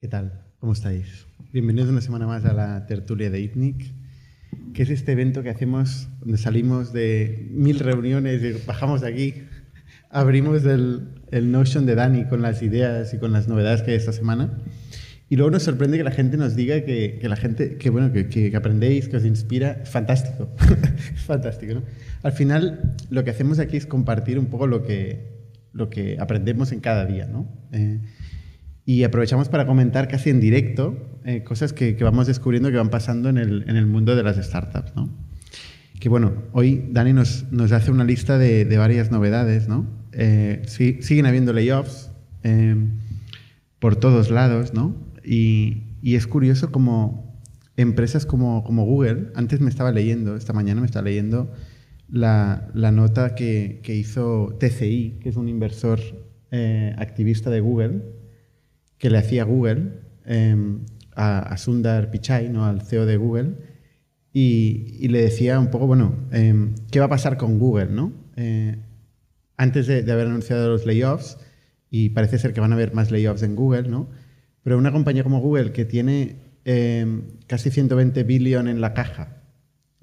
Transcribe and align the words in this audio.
¿Qué 0.00 0.08
tal? 0.10 0.44
¿Cómo 0.58 0.74
estáis? 0.74 1.26
Bienvenidos 1.50 1.88
una 1.88 2.02
semana 2.02 2.26
más 2.26 2.44
a 2.44 2.52
la 2.52 2.84
tertulia 2.84 3.30
de 3.30 3.40
ITNIC, 3.40 3.94
que 4.74 4.82
es 4.82 4.90
este 4.90 5.12
evento 5.12 5.42
que 5.42 5.48
hacemos 5.48 6.08
donde 6.20 6.36
salimos 6.36 6.92
de 6.92 7.48
mil 7.52 7.78
reuniones 7.78 8.42
y 8.42 8.52
bajamos 8.66 9.00
de 9.00 9.08
aquí, 9.08 9.34
abrimos 10.10 10.66
el, 10.66 11.08
el 11.30 11.50
Notion 11.50 11.86
de 11.86 11.94
Dani 11.94 12.26
con 12.26 12.42
las 12.42 12.60
ideas 12.60 13.14
y 13.14 13.18
con 13.18 13.32
las 13.32 13.48
novedades 13.48 13.80
que 13.80 13.92
hay 13.92 13.96
esta 13.96 14.12
semana. 14.12 14.58
Y 15.30 15.36
luego 15.36 15.50
nos 15.50 15.62
sorprende 15.62 15.96
que 15.96 16.04
la 16.04 16.10
gente 16.10 16.36
nos 16.36 16.54
diga 16.54 16.82
que, 16.82 17.18
que 17.18 17.28
la 17.30 17.36
gente, 17.36 17.78
que 17.78 17.88
bueno, 17.88 18.12
que, 18.12 18.28
que, 18.28 18.54
aprendéis, 18.54 19.08
que 19.08 19.16
os 19.16 19.24
inspira. 19.24 19.80
Fantástico. 19.86 20.50
fantástico, 21.26 21.72
¿no? 21.72 21.82
Al 22.22 22.32
final, 22.32 22.94
lo 23.08 23.24
que 23.24 23.30
hacemos 23.30 23.58
aquí 23.58 23.78
es 23.78 23.86
compartir 23.86 24.38
un 24.38 24.46
poco 24.46 24.66
lo 24.66 24.82
que, 24.82 25.35
lo 25.76 25.90
que 25.90 26.16
aprendemos 26.18 26.72
en 26.72 26.80
cada 26.80 27.06
día, 27.06 27.26
¿no? 27.26 27.46
Eh, 27.72 28.00
y 28.84 29.02
aprovechamos 29.02 29.48
para 29.48 29.66
comentar 29.66 30.06
casi 30.06 30.30
en 30.30 30.40
directo 30.40 31.20
eh, 31.24 31.42
cosas 31.42 31.72
que, 31.72 31.96
que, 31.96 32.04
vamos 32.04 32.28
descubriendo 32.28 32.70
que 32.70 32.76
van 32.76 32.88
pasando 32.88 33.28
en 33.28 33.36
el, 33.36 33.64
en 33.68 33.76
el 33.76 33.86
mundo 33.86 34.14
de 34.14 34.22
las 34.22 34.36
startups, 34.36 34.94
¿no? 34.94 35.10
Que 35.98 36.08
bueno, 36.08 36.44
hoy 36.52 36.88
Dani 36.90 37.12
nos, 37.12 37.50
nos 37.50 37.72
hace 37.72 37.90
una 37.90 38.04
lista 38.04 38.38
de, 38.38 38.64
de 38.64 38.78
varias 38.78 39.10
novedades, 39.10 39.66
¿no? 39.66 39.86
Eh, 40.12 40.62
siguen 40.66 41.26
habiendo 41.26 41.52
layoffs 41.52 42.10
eh, 42.44 42.76
por 43.80 43.96
todos 43.96 44.30
lados, 44.30 44.72
¿no? 44.72 44.94
Y, 45.24 45.82
y, 46.00 46.14
es 46.14 46.26
curioso 46.26 46.70
como 46.70 47.40
empresas 47.76 48.24
como, 48.24 48.62
como 48.62 48.84
Google, 48.84 49.32
antes 49.34 49.60
me 49.60 49.68
estaba 49.68 49.90
leyendo, 49.90 50.36
esta 50.36 50.52
mañana 50.52 50.80
me 50.80 50.86
estaba 50.86 51.04
leyendo 51.04 51.52
la, 52.08 52.70
nota 52.92 53.34
que, 53.34 53.80
hizo 53.86 54.56
TCI, 54.58 55.18
que 55.20 55.28
es 55.28 55.36
un 55.36 55.48
inversor 55.48 56.00
eh, 56.50 56.94
activista 56.98 57.50
de 57.50 57.60
Google, 57.60 58.02
que 58.98 59.10
le 59.10 59.18
hacía 59.18 59.44
Google 59.44 59.92
eh, 60.24 60.56
a, 61.14 61.56
Sundar 61.56 62.10
Pichai, 62.10 62.48
¿no? 62.48 62.64
al 62.64 62.82
CEO 62.82 63.06
de 63.06 63.16
Google, 63.16 63.54
y, 64.32 65.08
le 65.08 65.22
decía 65.22 65.58
un 65.58 65.70
poco, 65.70 65.86
bueno, 65.86 66.14
eh, 66.32 66.70
¿qué 66.90 67.00
va 67.00 67.06
a 67.06 67.10
pasar 67.10 67.36
con 67.36 67.58
Google? 67.58 67.86
¿no? 67.86 68.12
Eh, 68.36 68.76
antes 69.56 69.86
de, 69.86 70.10
haber 70.12 70.26
anunciado 70.26 70.68
los 70.68 70.84
layoffs, 70.84 71.38
y 71.90 72.10
parece 72.10 72.38
ser 72.38 72.52
que 72.52 72.60
van 72.60 72.72
a 72.72 72.74
haber 72.74 72.92
más 72.92 73.10
layoffs 73.10 73.42
en 73.42 73.56
Google, 73.56 73.88
¿no? 73.88 74.08
pero 74.62 74.78
una 74.78 74.92
compañía 74.92 75.22
como 75.22 75.40
Google 75.40 75.72
que 75.72 75.84
tiene 75.84 76.36
eh, 76.64 77.22
casi 77.46 77.70
120 77.70 78.24
billones 78.24 78.74
en 78.74 78.80
la 78.80 78.92
caja, 78.92 79.42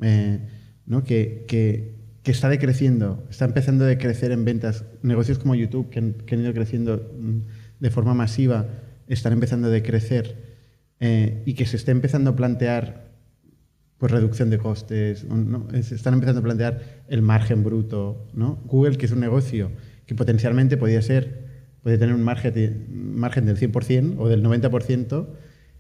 eh, 0.01 0.39
¿no? 0.85 1.03
que, 1.03 1.93
está 2.23 2.49
decreciendo, 2.49 3.23
está 3.29 3.45
empezando 3.45 3.85
a 3.85 3.87
decrecer 3.87 4.31
en 4.31 4.45
ventas, 4.45 4.85
negocios 5.01 5.39
como 5.39 5.55
YouTube 5.55 5.89
que 5.89 5.99
han, 5.99 6.41
ido 6.41 6.53
creciendo 6.53 7.11
de 7.79 7.89
forma 7.89 8.13
masiva, 8.13 8.67
están 9.07 9.33
empezando 9.33 9.67
a 9.67 9.71
decrecer 9.71 10.37
eh, 10.99 11.43
y 11.45 11.53
que 11.53 11.65
se 11.65 11.75
está 11.75 11.91
empezando 11.91 12.31
a 12.31 12.35
plantear 12.35 13.11
pues 13.97 14.11
reducción 14.11 14.49
de 14.49 14.57
costes, 14.57 15.25
se 15.81 15.95
están 15.95 16.13
empezando 16.13 16.41
a 16.41 16.43
plantear 16.43 17.03
el 17.07 17.21
margen 17.21 17.63
bruto. 17.63 18.27
Google, 18.65 18.97
que 18.97 19.05
es 19.05 19.13
un 19.13 19.21
negocio 19.21 19.71
que 20.05 20.13
potencialmente 20.13 20.75
podría 20.75 21.01
ser, 21.01 21.43
puede 21.83 21.97
tener 21.97 22.13
un 22.13 22.23
margen, 22.23 23.15
margen 23.15 23.45
del 23.45 23.57
100% 23.57 24.15
o 24.17 24.27
del 24.27 24.43
90%, 24.43 25.27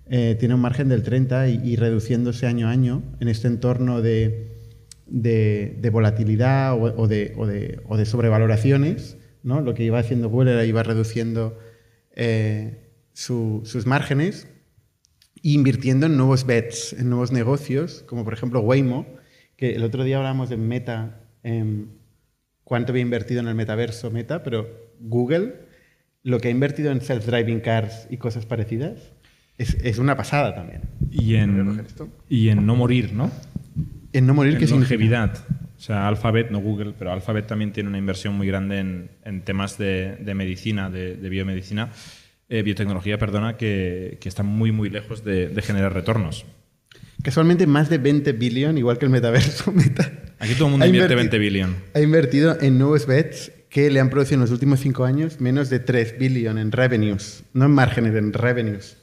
eh, 0.05 0.37
tiene 0.39 0.55
un 0.55 0.61
margen 0.61 0.87
del 0.87 1.03
30% 1.03 1.63
y, 1.65 1.69
y, 1.69 1.75
reduciéndose 1.75 2.47
año 2.47 2.67
a 2.67 2.71
año 2.71 3.03
en 3.19 3.27
este 3.27 3.47
entorno 3.47 4.01
de, 4.01 4.52
de, 5.13 5.77
de 5.79 5.89
volatilidad 5.91 6.73
o, 6.73 6.81
o, 6.81 7.07
de, 7.07 7.33
o, 7.37 7.45
de, 7.45 7.79
o, 7.87 7.97
de, 7.97 8.05
sobrevaloraciones. 8.05 9.17
¿no? 9.43 9.61
Lo 9.61 9.75
que 9.75 9.83
iba 9.83 9.99
haciendo 9.99 10.27
Google 10.27 10.53
era 10.53 10.65
iba 10.65 10.81
reduciendo 10.81 11.59
eh, 12.15 12.89
su, 13.13 13.61
sus 13.63 13.85
márgenes 13.85 14.47
invirtiendo 15.43 16.07
en 16.07 16.17
nuevos 16.17 16.45
bets, 16.45 16.93
en 16.93 17.09
nuevos 17.09 17.31
negocios, 17.31 18.03
como 18.07 18.23
por 18.23 18.33
ejemplo 18.33 18.61
Waymo, 18.61 19.05
que 19.55 19.75
el 19.75 19.83
otro 19.83 20.03
día 20.03 20.17
hablábamos 20.17 20.49
de 20.49 20.57
Meta, 20.57 21.19
eh, 21.43 21.85
cuánto 22.63 22.91
había 22.91 23.01
invertido 23.01 23.41
en 23.41 23.47
el 23.49 23.55
metaverso 23.55 24.09
Meta, 24.09 24.41
pero 24.41 24.67
Google, 24.99 25.67
lo 26.23 26.39
que 26.39 26.47
ha 26.47 26.51
invertido 26.51 26.91
en 26.91 27.01
self-driving 27.01 27.61
cars 27.61 28.07
y 28.09 28.17
cosas 28.17 28.45
parecidas, 28.45 29.11
es, 29.57 29.75
es, 29.83 29.99
una 29.99 30.15
pasada 30.15 30.55
también. 30.55 30.81
Y 31.11 31.35
en, 31.35 31.85
y 32.29 32.49
en 32.49 32.65
no 32.65 32.75
morir, 32.75 33.13
¿no? 33.13 33.29
En 34.13 34.27
no 34.27 34.33
morir, 34.33 34.53
en 34.53 34.59
¿qué 34.59 34.67
longevidad. 34.67 35.45
O 35.77 35.81
sea, 35.81 36.07
Alphabet, 36.07 36.49
no 36.49 36.59
Google, 36.59 36.93
pero 36.97 37.11
Alphabet 37.11 37.47
también 37.47 37.73
tiene 37.73 37.89
una 37.89 37.97
inversión 37.97 38.35
muy 38.35 38.47
grande 38.47 38.79
en, 38.79 39.09
en 39.25 39.41
temas 39.41 39.77
de, 39.77 40.15
de, 40.17 40.33
medicina, 40.33 40.89
de, 40.89 41.17
de 41.17 41.29
biomedicina 41.29 41.89
eh, 42.49 42.61
biotecnología, 42.61 43.17
perdona, 43.17 43.57
que, 43.57 44.17
que, 44.21 44.29
está 44.29 44.43
muy, 44.43 44.71
muy 44.71 44.89
lejos 44.89 45.23
de, 45.23 45.47
de, 45.47 45.61
generar 45.61 45.93
retornos. 45.93 46.45
Casualmente 47.23 47.65
más 47.67 47.89
de 47.89 47.97
20 47.97 48.33
billones, 48.33 48.77
igual 48.77 48.97
que 48.97 49.05
el 49.05 49.11
metaverso. 49.11 49.71
Meta. 49.73 50.11
Aquí 50.39 50.53
todo 50.53 50.65
el 50.65 50.71
mundo 50.71 50.85
invierte 50.85 51.15
20 51.15 51.39
billones. 51.39 51.75
Ha 51.95 52.01
invertido 52.01 52.57
en 52.61 52.77
nuevos 52.77 53.07
bets 53.07 53.51
que 53.69 53.89
le 53.89 53.99
han 53.99 54.09
producido 54.09 54.35
en 54.35 54.41
los 54.41 54.51
últimos 54.51 54.81
cinco 54.81 55.05
años 55.05 55.39
menos 55.39 55.69
de 55.69 55.79
3 55.79 56.19
billones 56.19 56.61
en 56.61 56.71
revenues, 56.71 57.43
no 57.53 57.65
en 57.65 57.71
márgenes, 57.71 58.13
en 58.13 58.33
revenues. 58.33 58.97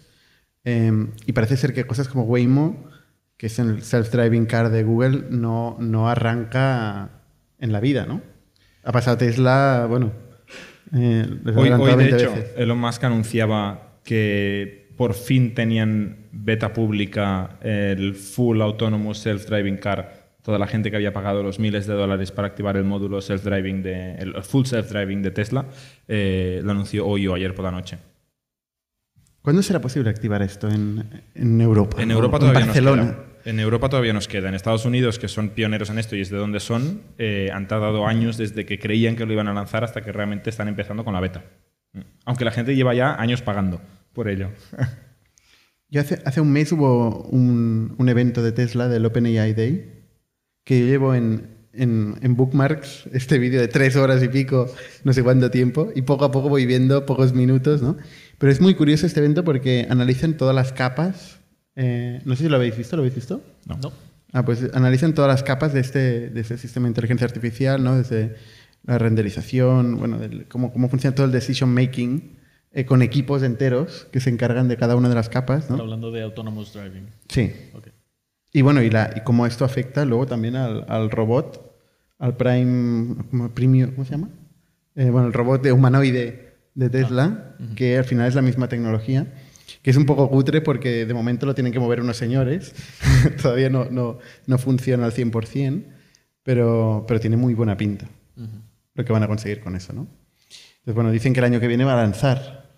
Eh, 0.65 1.09
y 1.27 1.33
parece 1.33 1.57
ser 1.57 1.73
que 1.73 1.85
cosas 1.85 2.09
como 2.09 2.25
Waymo, 2.25 2.90
que 3.41 3.47
es 3.47 3.59
el 3.59 3.81
self-driving 3.81 4.45
car 4.45 4.69
de 4.69 4.83
Google, 4.83 5.25
no, 5.31 5.79
no 5.81 6.11
arranca 6.11 7.23
en 7.59 7.73
la 7.73 7.81
vida, 7.81 8.05
¿no? 8.05 8.21
Ha 8.85 8.93
pasado 8.93 9.17
Tesla, 9.17 9.87
bueno, 9.89 10.13
eh, 10.95 11.27
hoy, 11.57 11.71
hoy, 11.71 11.97
de 11.97 12.09
hecho, 12.09 12.35
veces. 12.35 12.53
Elon 12.59 12.79
Musk 12.79 13.03
anunciaba 13.03 13.95
que 14.05 14.93
por 14.95 15.15
fin 15.15 15.55
tenían 15.55 16.27
beta 16.33 16.75
pública 16.75 17.57
el 17.63 18.15
full 18.15 18.61
autonomous 18.61 19.25
self-driving 19.25 19.79
car. 19.79 20.37
Toda 20.43 20.59
la 20.59 20.67
gente 20.67 20.91
que 20.91 20.97
había 20.97 21.15
pagado 21.15 21.43
los 21.43 21.59
miles 21.59 21.87
de 21.87 21.95
dólares 21.95 22.33
para 22.33 22.47
activar 22.47 22.77
el 22.77 22.85
módulo 22.85 23.23
self-driving, 23.23 23.83
de, 23.83 24.17
el 24.17 24.35
full 24.43 24.67
self-driving 24.67 25.23
de 25.23 25.31
Tesla, 25.31 25.65
eh, 26.09 26.61
lo 26.63 26.73
anunció 26.73 27.07
hoy 27.07 27.27
o 27.27 27.35
ayer 27.35 27.55
por 27.55 27.65
la 27.65 27.71
noche. 27.71 27.97
¿Cuándo 29.41 29.63
será 29.63 29.81
posible 29.81 30.11
activar 30.11 30.43
esto 30.43 30.69
en, 30.69 31.23
en 31.35 31.59
Europa? 31.63 32.03
En 32.03 32.11
Europa 32.11 32.39
todavía 32.39 32.61
en 32.61 32.67
Barcelona. 32.67 33.30
En 33.45 33.61
Europa 33.61 33.89
todavía 33.89 34.13
nos 34.13 34.29
queda. 34.29 34.49
En 34.49 34.55
Estados 34.55 34.85
Unidos, 34.85 35.19
que 35.19 35.29
son 35.29 35.51
pioneros 35.51 35.91
en 35.91 35.99
esto 35.99 36.17
y 36.17 36.21
es 36.21 36.31
de 36.31 36.37
donde 36.37 36.61
son, 36.61 37.03
eh, 37.19 37.51
han 37.53 37.69
tardado 37.69 38.07
años 38.07 38.37
desde 38.37 38.67
que 38.67 38.79
creían 38.79 39.17
que 39.17 39.27
lo 39.27 39.33
iban 39.33 39.49
a 39.49 39.55
lanzar 39.55 39.85
hasta 39.85 40.03
que 40.03 40.13
realmente 40.13 40.51
están 40.51 40.69
empezando 40.69 41.05
con 41.05 41.15
la 41.15 41.21
beta. 41.21 41.45
Aunque 42.25 42.45
la 42.45 42.51
gente 42.51 42.75
lleva 42.75 42.95
ya 42.95 43.15
años 43.15 43.43
pagando 43.43 43.81
por 44.13 44.29
ello. 44.29 44.51
Yo 45.89 46.01
hace, 46.01 46.23
hace 46.25 46.41
un 46.41 46.53
mes 46.53 46.71
hubo 46.71 47.23
un, 47.31 47.97
un, 47.99 48.09
evento 48.09 48.45
de 48.45 48.53
Tesla 48.53 48.87
del 48.87 49.05
OpenAI 49.07 49.55
Day 49.55 50.05
que 50.63 50.79
yo 50.79 50.87
llevo 50.87 51.17
en, 51.17 51.49
en, 51.73 52.15
en 52.23 52.37
Bookmarks 52.37 53.09
este 53.13 53.39
vídeo 53.41 53.61
de 53.61 53.67
tres 53.67 53.97
horas 53.97 54.23
y 54.23 54.29
pico, 54.29 54.73
no 55.03 55.13
sé 55.13 55.25
cuánto 55.25 55.51
tiempo, 55.51 55.91
y 55.93 56.03
poco 56.03 56.27
a 56.27 56.31
poco 56.31 56.49
voy 56.49 56.65
viendo 56.65 57.07
pocos 57.07 57.33
minutos, 57.33 57.83
¿no? 57.83 57.97
Pero 58.39 58.53
es 58.53 58.61
muy 58.61 58.77
curioso 58.77 59.05
este 59.05 59.19
evento 59.19 59.43
porque 59.43 59.89
analizan 59.91 60.37
todas 60.37 60.55
las 60.55 60.73
capas 60.73 61.40
eh, 61.77 62.21
no 62.25 62.37
sé 62.37 62.45
si 62.45 62.49
lo 62.49 62.57
habéis 62.57 62.77
visto, 62.77 62.97
¿lo 62.97 63.03
habéis 63.03 63.15
visto? 63.15 63.43
No. 63.67 63.77
no. 63.79 63.93
Ah, 64.33 64.45
pues 64.45 64.71
analizan 64.75 65.15
todas 65.15 65.29
las 65.29 65.43
capas 65.43 65.73
de 65.73 65.81
este, 65.81 66.31
de 66.31 66.41
este 66.41 66.57
sistema 66.57 66.85
de 66.87 66.91
inteligencia 66.91 67.27
artificial, 67.27 67.83
¿no? 67.83 67.97
Desde 67.97 68.37
la 68.85 68.99
renderización, 68.99 69.99
bueno, 69.99 70.19
del, 70.19 70.47
cómo, 70.47 70.73
cómo 70.73 70.89
funciona 70.89 71.15
todo 71.15 71.27
el 71.27 71.33
decision 71.33 71.73
making 71.75 72.39
eh, 72.73 72.85
con 72.85 73.03
equipos 73.03 73.43
enteros 73.43 74.07
que 74.13 74.21
se 74.21 74.31
encargan 74.31 74.69
de 74.69 74.77
cada 74.77 74.95
una 74.95 75.09
de 75.09 75.15
las 75.15 75.29
capas, 75.29 75.69
¿no? 75.69 75.77
Está 75.77 75.83
hablando 75.83 76.13
de 76.13 76.23
autonomous 76.23 76.73
driving. 76.73 77.09
Sí. 77.29 77.53
Okay. 77.75 77.93
Y 78.53 78.63
bueno, 78.63 78.83
y, 78.83 78.91
la, 78.91 79.13
y 79.17 79.21
cómo 79.21 79.47
esto 79.47 79.65
afecta 79.65 80.05
luego 80.05 80.27
también 80.27 80.57
al, 80.57 80.85
al 80.89 81.11
robot, 81.11 81.77
al 82.19 82.37
Prime, 82.37 83.17
¿cómo, 83.31 83.51
Premium, 83.51 83.93
¿cómo 83.93 84.05
se 84.05 84.13
llama? 84.13 84.29
Eh, 84.95 85.11
bueno, 85.11 85.27
el 85.27 85.33
robot 85.33 85.63
de 85.63 85.73
humanoide 85.73 86.55
de 86.75 86.91
Tesla, 86.91 87.25
ah. 87.25 87.63
uh 87.63 87.65
-huh. 87.65 87.75
que 87.75 87.99
al 87.99 88.05
final 88.05 88.29
es 88.29 88.35
la 88.35 88.43
misma 88.43 88.69
tecnología 88.69 89.27
que 89.83 89.91
es 89.91 89.97
un 89.97 90.07
poco 90.07 90.29
cutre 90.29 90.61
porque 90.61 91.07
de 91.07 91.15
momento 91.15 91.47
lo 91.47 91.55
tienen 91.55 91.73
que 91.73 91.79
mover 91.79 92.01
unos 92.01 92.17
señores, 92.17 92.75
todavía 93.43 93.71
no, 93.71 93.87
no, 93.87 94.19
no, 94.47 94.59
funciona 94.59 95.05
al 95.05 95.13
100%, 95.13 95.85
pero, 96.43 97.05
pero 97.07 97.21
tiene 97.21 97.37
muy 97.37 97.55
buena 97.55 97.77
pinta 97.77 98.07
uh 98.37 98.41
-huh. 98.41 98.63
lo 98.95 99.05
que 99.05 99.13
van 99.13 99.23
a 99.23 99.29
conseguir 99.29 99.61
con 99.61 99.77
eso, 99.77 99.93
¿no? 99.93 100.09
Entonces, 100.81 100.95
bueno, 100.95 101.11
dicen 101.11 101.35
que 101.35 101.41
el 101.41 101.45
año 101.45 101.61
que 101.61 101.69
viene 101.69 101.85
va 101.85 101.93
a 101.93 102.03
lanzar. 102.03 102.71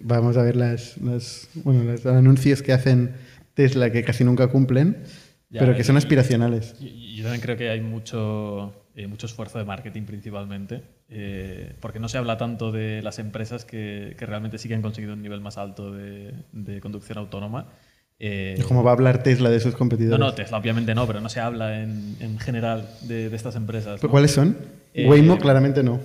Vamos 0.00 0.36
a 0.36 0.42
ver 0.42 0.54
las, 0.54 0.98
las, 0.98 1.48
bueno, 1.64 1.82
los 1.82 2.06
anuncios 2.06 2.62
que 2.62 2.72
hacen 2.72 3.14
Tesla 3.54 3.90
que 3.90 4.04
casi 4.04 4.22
nunca 4.22 4.46
cumplen, 4.46 5.02
ya, 5.50 5.60
pero 5.60 5.74
que 5.74 5.82
son 5.82 5.96
aspiracionales. 5.96 6.78
Yo, 6.78 6.88
yo 6.88 7.22
también 7.24 7.40
creo 7.40 7.56
que 7.56 7.70
hay 7.70 7.80
mucho, 7.80 8.83
eh, 8.96 9.06
mucho 9.06 9.26
esfuerzo 9.26 9.58
de 9.58 9.64
marketing 9.64 10.02
principalmente, 10.02 10.82
eh, 11.08 11.74
porque 11.80 11.98
no 11.98 12.08
se 12.08 12.18
habla 12.18 12.36
tanto 12.36 12.72
de 12.72 13.02
las 13.02 13.18
empresas 13.18 13.64
que, 13.64 14.14
que, 14.18 14.26
realmente 14.26 14.58
sí 14.58 14.68
que 14.68 14.74
han 14.74 14.82
conseguido 14.82 15.14
un 15.14 15.22
nivel 15.22 15.40
más 15.40 15.58
alto 15.58 15.92
de, 15.92 16.32
de 16.52 16.80
conducción 16.80 17.18
autónoma. 17.18 17.66
Eh, 18.20 18.62
¿Cómo 18.68 18.84
va 18.84 18.92
a 18.92 18.94
hablar 18.94 19.22
Tesla 19.22 19.50
de 19.50 19.58
sus 19.58 19.74
competidores? 19.74 20.18
No, 20.18 20.26
no, 20.26 20.34
Tesla 20.34 20.58
obviamente 20.58 20.94
no, 20.94 21.06
pero 21.06 21.20
no 21.20 21.28
se 21.28 21.40
habla 21.40 21.82
en, 21.82 22.16
en 22.20 22.38
general 22.38 22.88
de, 23.02 23.28
de, 23.28 23.36
estas 23.36 23.56
empresas. 23.56 24.02
¿no? 24.02 24.08
¿Cuáles 24.08 24.30
son? 24.30 24.56
Waymo 24.94 25.38
claramente 25.38 25.82
no. 25.82 25.98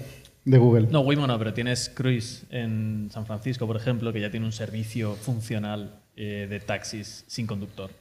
de 0.46 0.58
Google. 0.58 0.88
No, 0.90 1.02
Waymo 1.02 1.28
no, 1.28 1.38
pero 1.38 1.54
tienes 1.54 1.90
Cruise 1.90 2.46
en 2.50 3.10
San 3.12 3.26
Francisco, 3.26 3.68
por 3.68 3.78
ejemplo, 3.78 4.12
que 4.12 4.20
ya 4.20 4.32
tiene 4.32 4.48
un 4.48 4.52
servicio 4.52 5.14
funcional 5.14 6.02
eh, 6.16 6.48
de 6.50 6.60
taxis 6.60 7.24
sin 7.28 7.46
conductor. 7.46 7.92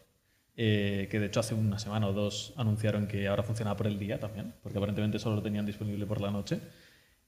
Eh, 0.61 1.07
que 1.09 1.21
de 1.21 1.27
hecho 1.27 1.39
hace 1.39 1.55
una 1.55 1.79
semana 1.79 2.09
o 2.09 2.13
dos 2.13 2.53
anunciaron 2.57 3.07
que 3.07 3.29
ahora 3.29 3.45
funcionaba 3.45 3.77
por 3.77 3.87
el 3.87 3.97
día 3.97 4.19
también, 4.19 4.55
porque 4.61 4.79
aparentemente 4.79 5.21
solo 5.21 5.37
lo 5.37 5.43
tenían 5.43 5.65
disponible 5.65 6.05
por 6.05 6.21
la 6.21 6.33
noche. 6.33 6.59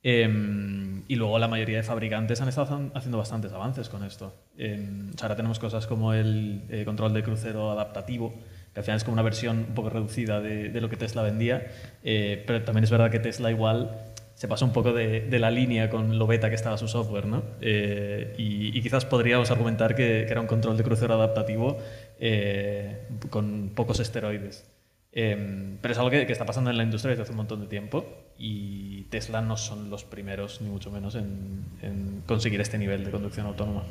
Em, 0.02 1.04
y 1.06 1.14
luego 1.14 1.38
la 1.38 1.46
mayoría 1.46 1.76
de 1.76 1.84
fabricantes 1.84 2.40
han 2.40 2.48
estado 2.48 2.90
haciendo 2.92 3.18
bastantes 3.18 3.52
avances 3.52 3.88
con 3.88 4.02
esto. 4.02 4.34
Em, 4.58 5.12
ahora 5.22 5.36
tenemos 5.36 5.60
cosas 5.60 5.86
como 5.86 6.12
el 6.12 6.64
eh, 6.70 6.84
control 6.84 7.14
de 7.14 7.22
crucero 7.22 7.70
adaptativo, 7.70 8.34
que 8.74 8.80
al 8.80 8.84
final 8.84 8.96
es 8.96 9.04
como 9.04 9.12
una 9.12 9.22
versión 9.22 9.58
un 9.58 9.74
poco 9.76 9.90
reducida 9.90 10.40
de, 10.40 10.80
lo 10.80 10.88
que 10.88 10.96
Tesla 10.96 11.22
vendía, 11.22 11.68
eh, 12.02 12.42
pero 12.48 12.64
también 12.64 12.82
es 12.82 12.90
verdad 12.90 13.12
que 13.12 13.20
Tesla 13.20 13.52
igual 13.52 13.96
se 14.34 14.48
pasó 14.48 14.64
un 14.64 14.72
poco 14.72 14.92
de, 14.92 15.38
la 15.38 15.52
línea 15.52 15.88
con 15.88 16.18
lo 16.18 16.26
beta 16.26 16.48
que 16.48 16.56
estaba 16.56 16.78
su 16.78 16.88
software, 16.88 17.26
¿no? 17.26 17.44
y, 17.60 18.80
quizás 18.80 19.04
podríamos 19.04 19.50
argumentar 19.50 19.94
que, 19.94 20.22
era 20.22 20.40
un 20.40 20.46
control 20.46 20.78
de 20.78 20.82
crucero 20.82 21.12
adaptativo 21.12 21.76
eh, 22.22 23.08
con 23.30 23.70
pocos 23.74 23.98
esteroides. 23.98 24.66
Em, 25.12 25.78
pero 25.80 25.92
es 25.92 25.98
algo 25.98 26.10
que, 26.10 26.30
está 26.30 26.44
pasando 26.44 26.70
en 26.70 26.76
la 26.76 26.84
industria 26.84 27.10
desde 27.10 27.22
hace 27.22 27.32
un 27.32 27.38
montón 27.38 27.60
de 27.62 27.66
tiempo 27.66 28.04
y 28.38 29.04
Tesla 29.04 29.40
no 29.40 29.56
son 29.56 29.88
los 29.88 30.04
primeros, 30.04 30.60
ni 30.60 30.68
mucho 30.68 30.90
menos, 30.90 31.14
en, 31.14 32.22
conseguir 32.26 32.60
este 32.60 32.76
nivel 32.76 33.04
de 33.04 33.10
conducción 33.10 33.46
autónoma. 33.46 33.84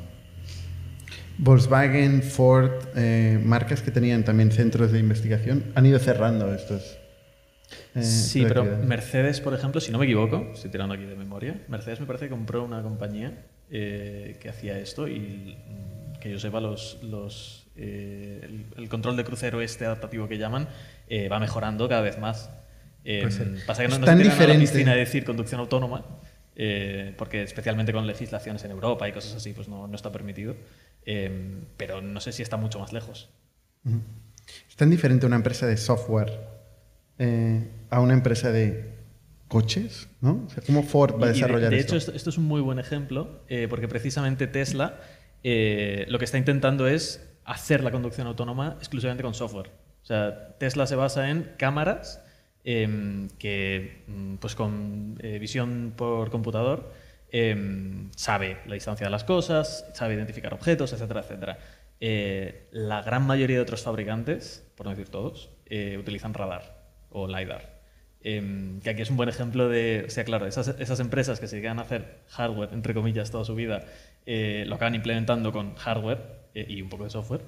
Volkswagen, 1.38 2.22
Ford, 2.22 2.70
eh, 2.94 3.40
marcas 3.44 3.82
que 3.82 3.90
tenían 3.90 4.24
también 4.24 4.52
centros 4.52 4.92
de 4.92 5.00
investigación, 5.00 5.64
han 5.74 5.84
ido 5.86 5.98
cerrando 5.98 6.54
estos. 6.54 6.98
Eh, 7.96 8.02
sí, 8.02 8.44
pero 8.46 8.64
Mercedes, 8.64 9.40
por 9.40 9.54
ejemplo, 9.54 9.80
si 9.80 9.90
no 9.90 9.98
me 9.98 10.04
equivoco, 10.04 10.50
estoy 10.54 10.70
tirando 10.70 10.94
aquí 10.94 11.04
de 11.04 11.16
memoria, 11.16 11.60
Mercedes 11.66 11.98
me 11.98 12.06
parece 12.06 12.26
que 12.26 12.30
compró 12.30 12.64
una 12.64 12.80
compañía 12.80 13.46
que 13.68 14.48
hacía 14.48 14.78
esto 14.78 15.08
y 15.08 15.56
mm, 15.56 16.18
que 16.20 16.30
yo 16.30 16.38
sepa, 16.38 16.60
los, 16.60 16.98
los 17.02 17.59
eh, 17.82 18.66
el, 18.76 18.88
control 18.90 19.16
de 19.16 19.24
crucero 19.24 19.62
este 19.62 19.86
adaptativo 19.86 20.28
que 20.28 20.36
llaman 20.36 20.68
eh, 21.08 21.30
va 21.30 21.40
mejorando 21.40 21.88
cada 21.88 22.02
vez 22.02 22.18
más. 22.18 22.50
Eh, 23.04 23.26
pasa 23.66 23.82
que 23.82 23.88
no, 23.88 23.98
nos 23.98 24.06
se 24.06 24.44
a 24.44 24.46
la 24.48 24.58
piscina 24.58 24.94
decir 24.94 25.24
conducción 25.24 25.60
autónoma, 25.60 26.04
porque 27.16 27.42
especialmente 27.42 27.92
con 27.94 28.06
legislaciones 28.06 28.62
en 28.64 28.72
Europa 28.72 29.08
y 29.08 29.12
cosas 29.12 29.34
así, 29.34 29.54
pues 29.54 29.66
no, 29.68 29.86
no 29.86 29.96
está 29.96 30.12
permitido. 30.12 30.56
pero 31.78 32.02
no 32.02 32.20
sé 32.20 32.32
si 32.32 32.42
está 32.42 32.58
mucho 32.58 32.78
más 32.78 32.92
lejos. 32.92 33.30
¿Es 34.68 34.76
tan 34.76 34.90
diferente 34.90 35.24
una 35.24 35.36
empresa 35.36 35.66
de 35.66 35.78
software 35.78 36.38
a 37.88 38.00
una 38.00 38.12
empresa 38.12 38.52
de 38.52 38.92
coches? 39.48 40.08
¿no? 40.20 40.46
¿Cómo 40.66 40.82
Ford 40.82 41.18
va 41.18 41.28
a 41.28 41.32
desarrollar 41.32 41.70
de, 41.70 41.76
de 41.76 41.82
hecho, 41.82 41.96
esto, 41.96 42.12
es 42.12 42.36
un 42.36 42.44
muy 42.44 42.60
buen 42.60 42.78
ejemplo, 42.78 43.40
porque 43.70 43.88
precisamente 43.88 44.46
Tesla 44.46 45.00
lo 45.42 46.18
que 46.18 46.24
está 46.26 46.36
intentando 46.36 46.86
es 46.86 47.29
hacer 47.50 47.82
la 47.82 47.90
conducción 47.90 48.28
autónoma 48.28 48.76
exclusivamente 48.78 49.24
con 49.24 49.34
software. 49.34 49.70
O 50.02 50.06
sea, 50.06 50.54
Tesla 50.58 50.86
se 50.86 50.94
basa 50.94 51.30
en 51.30 51.52
cámaras 51.58 52.22
em, 52.62 53.28
que, 53.38 54.04
mm, 54.06 54.36
pues 54.36 54.54
con 54.54 55.18
eh, 55.20 55.38
visión 55.38 55.94
por 55.96 56.30
computador, 56.30 56.92
em, 57.32 58.10
sabe 58.14 58.58
la 58.66 58.74
distancia 58.74 59.06
de 59.06 59.10
las 59.10 59.24
cosas, 59.24 59.84
sabe 59.94 60.14
identificar 60.14 60.54
objetos, 60.54 60.92
etcétera, 60.92 61.20
etcétera. 61.20 61.58
Eh, 62.00 62.68
la 62.70 63.02
gran 63.02 63.26
mayoría 63.26 63.56
de 63.56 63.62
otros 63.62 63.82
fabricantes, 63.82 64.64
por 64.76 64.86
no 64.86 64.90
decir 64.90 65.08
todos, 65.08 65.50
eh, 65.66 65.96
utilizan 65.98 66.34
radar 66.34 66.84
o 67.10 67.26
LiDAR. 67.26 67.80
Em, 68.22 68.80
que 68.80 68.90
aquí 68.90 69.02
es 69.02 69.10
un 69.10 69.16
buen 69.16 69.28
ejemplo 69.28 69.68
de, 69.68 70.04
o 70.06 70.10
sea, 70.10 70.24
claro, 70.24 70.46
esas, 70.46 70.68
esas, 70.68 71.00
empresas 71.00 71.40
que 71.40 71.48
se 71.48 71.56
dedican 71.56 71.78
a 71.78 71.82
hacer 71.82 72.20
hardware, 72.28 72.70
entre 72.74 72.94
comillas, 72.94 73.30
toda 73.30 73.44
su 73.44 73.54
vida, 73.54 73.84
lo 74.26 74.74
acaban 74.76 74.94
implementando 74.94 75.52
con 75.52 75.74
hardware 75.76 76.39
eh, 76.54 76.66
y 76.68 76.82
un 76.82 76.88
poco 76.88 77.04
de 77.04 77.10
software. 77.10 77.42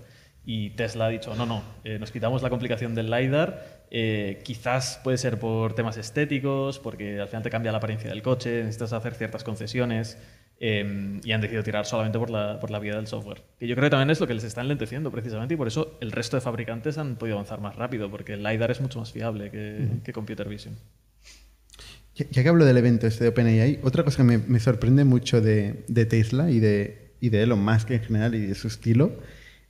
Y 0.45 0.71
Tesla 0.71 1.07
ha 1.07 1.09
dicho, 1.09 1.35
no, 1.37 1.47
no, 1.47 1.63
eh, 1.85 1.99
nos 1.99 2.11
quitamos 2.11 2.43
la 2.43 2.51
complicación 2.51 2.95
del 2.97 3.11
LiDAR, 3.11 3.85
eh, 3.91 4.41
quizás 4.45 5.01
puede 5.05 5.17
ser 5.17 5.39
por 5.39 5.75
temas 5.75 5.97
estéticos, 5.97 6.81
porque 6.81 7.21
al 7.21 7.29
final 7.29 7.43
te 7.45 7.51
cambia 7.51 7.71
la 7.71 7.79
apariencia 7.79 8.11
del 8.11 8.23
coche, 8.23 8.61
necesitas 8.61 8.93
hacer 8.93 9.15
ciertas 9.15 9.45
concesiones, 9.45 10.19
y 10.61 11.33
han 11.33 11.41
decidido 11.41 11.65
tirar 11.65 11.87
solamente 11.87 12.21
por 12.21 12.31
la, 12.31 12.61
por 12.61 12.71
la 12.71 12.79
vía 12.79 12.95
del 12.95 13.09
software. 13.09 13.43
Que 13.59 13.67
yo 13.67 13.75
creo 13.75 13.87
que 13.87 13.91
también 13.91 14.11
es 14.11 14.21
lo 14.21 14.29
que 14.29 14.35
les 14.35 14.45
está 14.45 14.61
enlenteciendo 14.61 15.11
precisamente, 15.11 15.55
y 15.55 15.57
por 15.57 15.67
eso 15.67 15.99
el 16.01 16.13
resto 16.13 16.37
de 16.37 16.41
fabricantes 16.41 16.99
han 16.99 17.17
podido 17.17 17.37
avanzar 17.37 17.61
más 17.61 17.75
rápido, 17.75 18.09
porque 18.11 18.35
el 18.35 18.45
LiDAR 18.45 18.71
es 18.71 18.81
mucho 18.81 19.01
más 19.01 19.11
fiable 19.11 19.51
que, 19.51 19.89
que 20.05 20.13
Computer 20.13 20.49
Vision. 20.49 20.77
Ya, 22.15 22.43
que 22.43 22.49
hablo 22.49 22.65
del 22.65 22.77
evento 22.77 23.07
este 23.07 23.25
de 23.25 23.31
OpenAI, 23.31 23.81
otra 23.83 24.05
cosa 24.05 24.19
que 24.19 24.25
me, 24.25 24.39
me 24.39 24.61
sorprende 24.61 25.05
mucho 25.05 25.41
de, 25.41 25.85
de 25.89 26.05
Tesla 26.05 26.51
y 26.51 26.61
de, 26.61 27.02
y 27.23 27.31
de 27.31 27.45
Elon 27.45 27.65
Musk 27.65 27.93
en 27.93 28.01
general 28.01 28.35
y 28.35 28.47
de 28.47 28.55
su 28.57 28.67
estilo, 28.67 29.13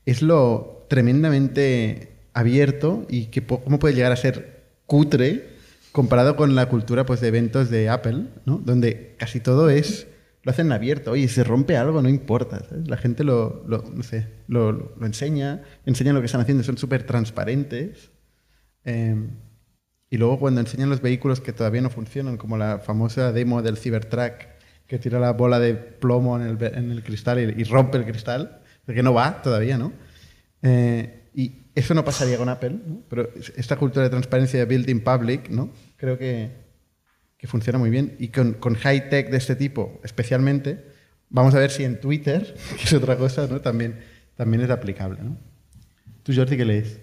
es 0.07 0.23
lo 0.23 0.87
tremendamente 0.89 2.09
abierto 2.33 3.07
y 3.11 3.27
que 3.27 3.45
cómo 3.45 3.79
puede 3.79 3.95
llegar 3.95 4.11
a 4.11 4.17
ser 4.17 4.63
cutre 4.87 5.51
comparado 5.93 6.35
con 6.35 6.55
la 6.55 6.71
cultura 6.71 7.05
pues, 7.05 7.21
de 7.21 7.29
eventos 7.29 7.69
de 7.69 7.91
Apple, 7.91 8.25
¿no? 8.47 8.57
donde 8.57 9.17
casi 9.19 9.39
todo 9.39 9.69
es, 9.69 10.07
lo 10.43 10.51
hacen 10.51 10.73
abierto, 10.73 11.11
oye, 11.11 11.29
se 11.29 11.45
rompe 11.45 11.77
algo, 11.77 12.01
no 12.01 12.09
importa, 12.09 12.65
la 12.87 12.97
gente 12.97 13.23
lo, 13.23 13.63
lo 13.69 13.83
no 13.83 14.03
sé, 14.03 14.29
lo, 14.49 14.95
enseña, 15.03 15.63
lo 15.85 16.21
que 16.21 16.27
están 16.27 16.41
haciendo, 16.41 16.65
son 16.65 16.79
súper 16.79 17.05
transparentes. 17.05 18.13
Em, 18.83 19.29
y 20.09 20.17
luego 20.17 20.39
cuando 20.39 20.63
enseñan 20.63 20.89
los 20.89 21.03
vehículos 21.03 21.43
que 21.43 21.53
todavía 21.53 21.83
no 21.83 21.91
funcionan, 21.91 22.39
como 22.39 22.57
la 22.57 22.79
famosa 22.79 23.31
demo 23.31 23.61
del 23.61 23.77
Cybertruck, 23.77 24.52
que 24.93 24.99
tira 24.99 25.19
la 25.19 25.33
bola 25.33 25.59
de 25.59 25.73
plomo 25.73 26.39
en 26.39 26.47
el, 26.47 26.63
en 26.63 26.91
el 26.91 27.03
cristal 27.03 27.41
y, 27.41 27.65
rompe 27.65 27.97
el 27.97 28.05
cristal, 28.05 28.61
porque 28.85 29.03
no 29.03 29.15
va 29.15 29.41
todavía, 29.41 29.79
¿no? 29.79 29.91
Eh, 30.61 31.31
y 31.35 31.63
eso 31.75 31.95
no 31.95 32.05
pasaría 32.05 32.37
con 32.37 32.51
Apple, 32.51 32.77
¿no? 32.87 33.01
pero 33.09 33.31
esta 33.57 33.77
cultura 33.77 34.03
de 34.03 34.11
transparencia 34.11 34.61
de 34.61 34.67
building 34.67 35.01
public, 35.01 35.49
¿no? 35.49 35.71
Creo 35.97 36.19
que, 36.19 36.51
que 37.39 37.47
funciona 37.47 37.79
muy 37.79 37.89
bien. 37.89 38.17
Y 38.19 38.29
con, 38.29 38.53
con 38.53 38.75
high 38.75 39.09
tech 39.09 39.31
de 39.31 39.39
este 39.39 39.57
tipo, 39.57 39.99
especialmente, 40.05 40.85
vamos 41.31 41.55
a 41.55 41.59
ver 41.59 41.71
si 41.71 41.85
en 41.85 41.99
Twitter, 41.99 42.55
que 42.77 42.85
es 42.85 42.93
otra 42.93 43.17
cosa, 43.17 43.47
¿no? 43.47 43.63
también, 43.63 43.99
también 44.37 44.63
es 44.63 44.69
aplicable. 44.69 45.23
¿no? 45.23 45.39
¿Tú, 46.23 46.35
Jordi, 46.37 46.59
qué 46.59 46.67
lees? 46.67 47.01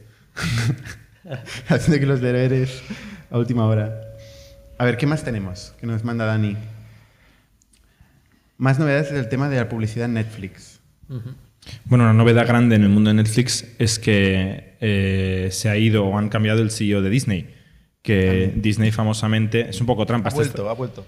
Haciendo 1.68 2.00
que 2.00 2.06
los 2.06 2.22
deberes 2.22 2.84
a 3.32 3.40
última 3.40 3.66
hora. 3.66 4.00
A 4.78 4.86
ver, 4.86 4.96
¿qué 4.96 5.08
más 5.08 5.24
tenemos 5.24 5.74
que 5.80 5.88
nos 5.88 6.04
manda 6.04 6.26
Dani? 6.26 6.56
Más 8.60 8.78
novedades 8.78 9.10
del 9.10 9.30
tema 9.30 9.48
de 9.48 9.56
la 9.56 9.70
publicidad 9.70 10.06
en 10.06 10.16
Netflix. 10.16 10.82
Bueno, 11.86 12.04
una 12.04 12.14
novedad 12.14 12.46
grande 12.46 12.76
en 12.76 12.84
el 12.84 12.90
mundo 12.90 13.10
de 13.10 13.14
Netflix 13.14 13.66
es 13.80 14.00
que 14.00 14.76
eh, 14.82 15.48
se 15.50 15.70
ha 15.70 15.78
ido 15.78 16.06
o 16.06 16.18
han 16.18 16.28
cambiado 16.28 16.62
el 16.62 16.70
CEO 16.70 17.02
de 17.02 17.10
Disney. 17.10 17.56
Que 18.02 18.52
Disney 18.54 18.92
famosamente 18.92 19.70
es 19.70 19.80
un 19.80 19.88
poco 19.88 20.06
trampa. 20.06 20.28
Ha 20.28 20.34
vuelto, 20.34 20.70
ha 20.70 20.74
vuelto. 20.74 21.06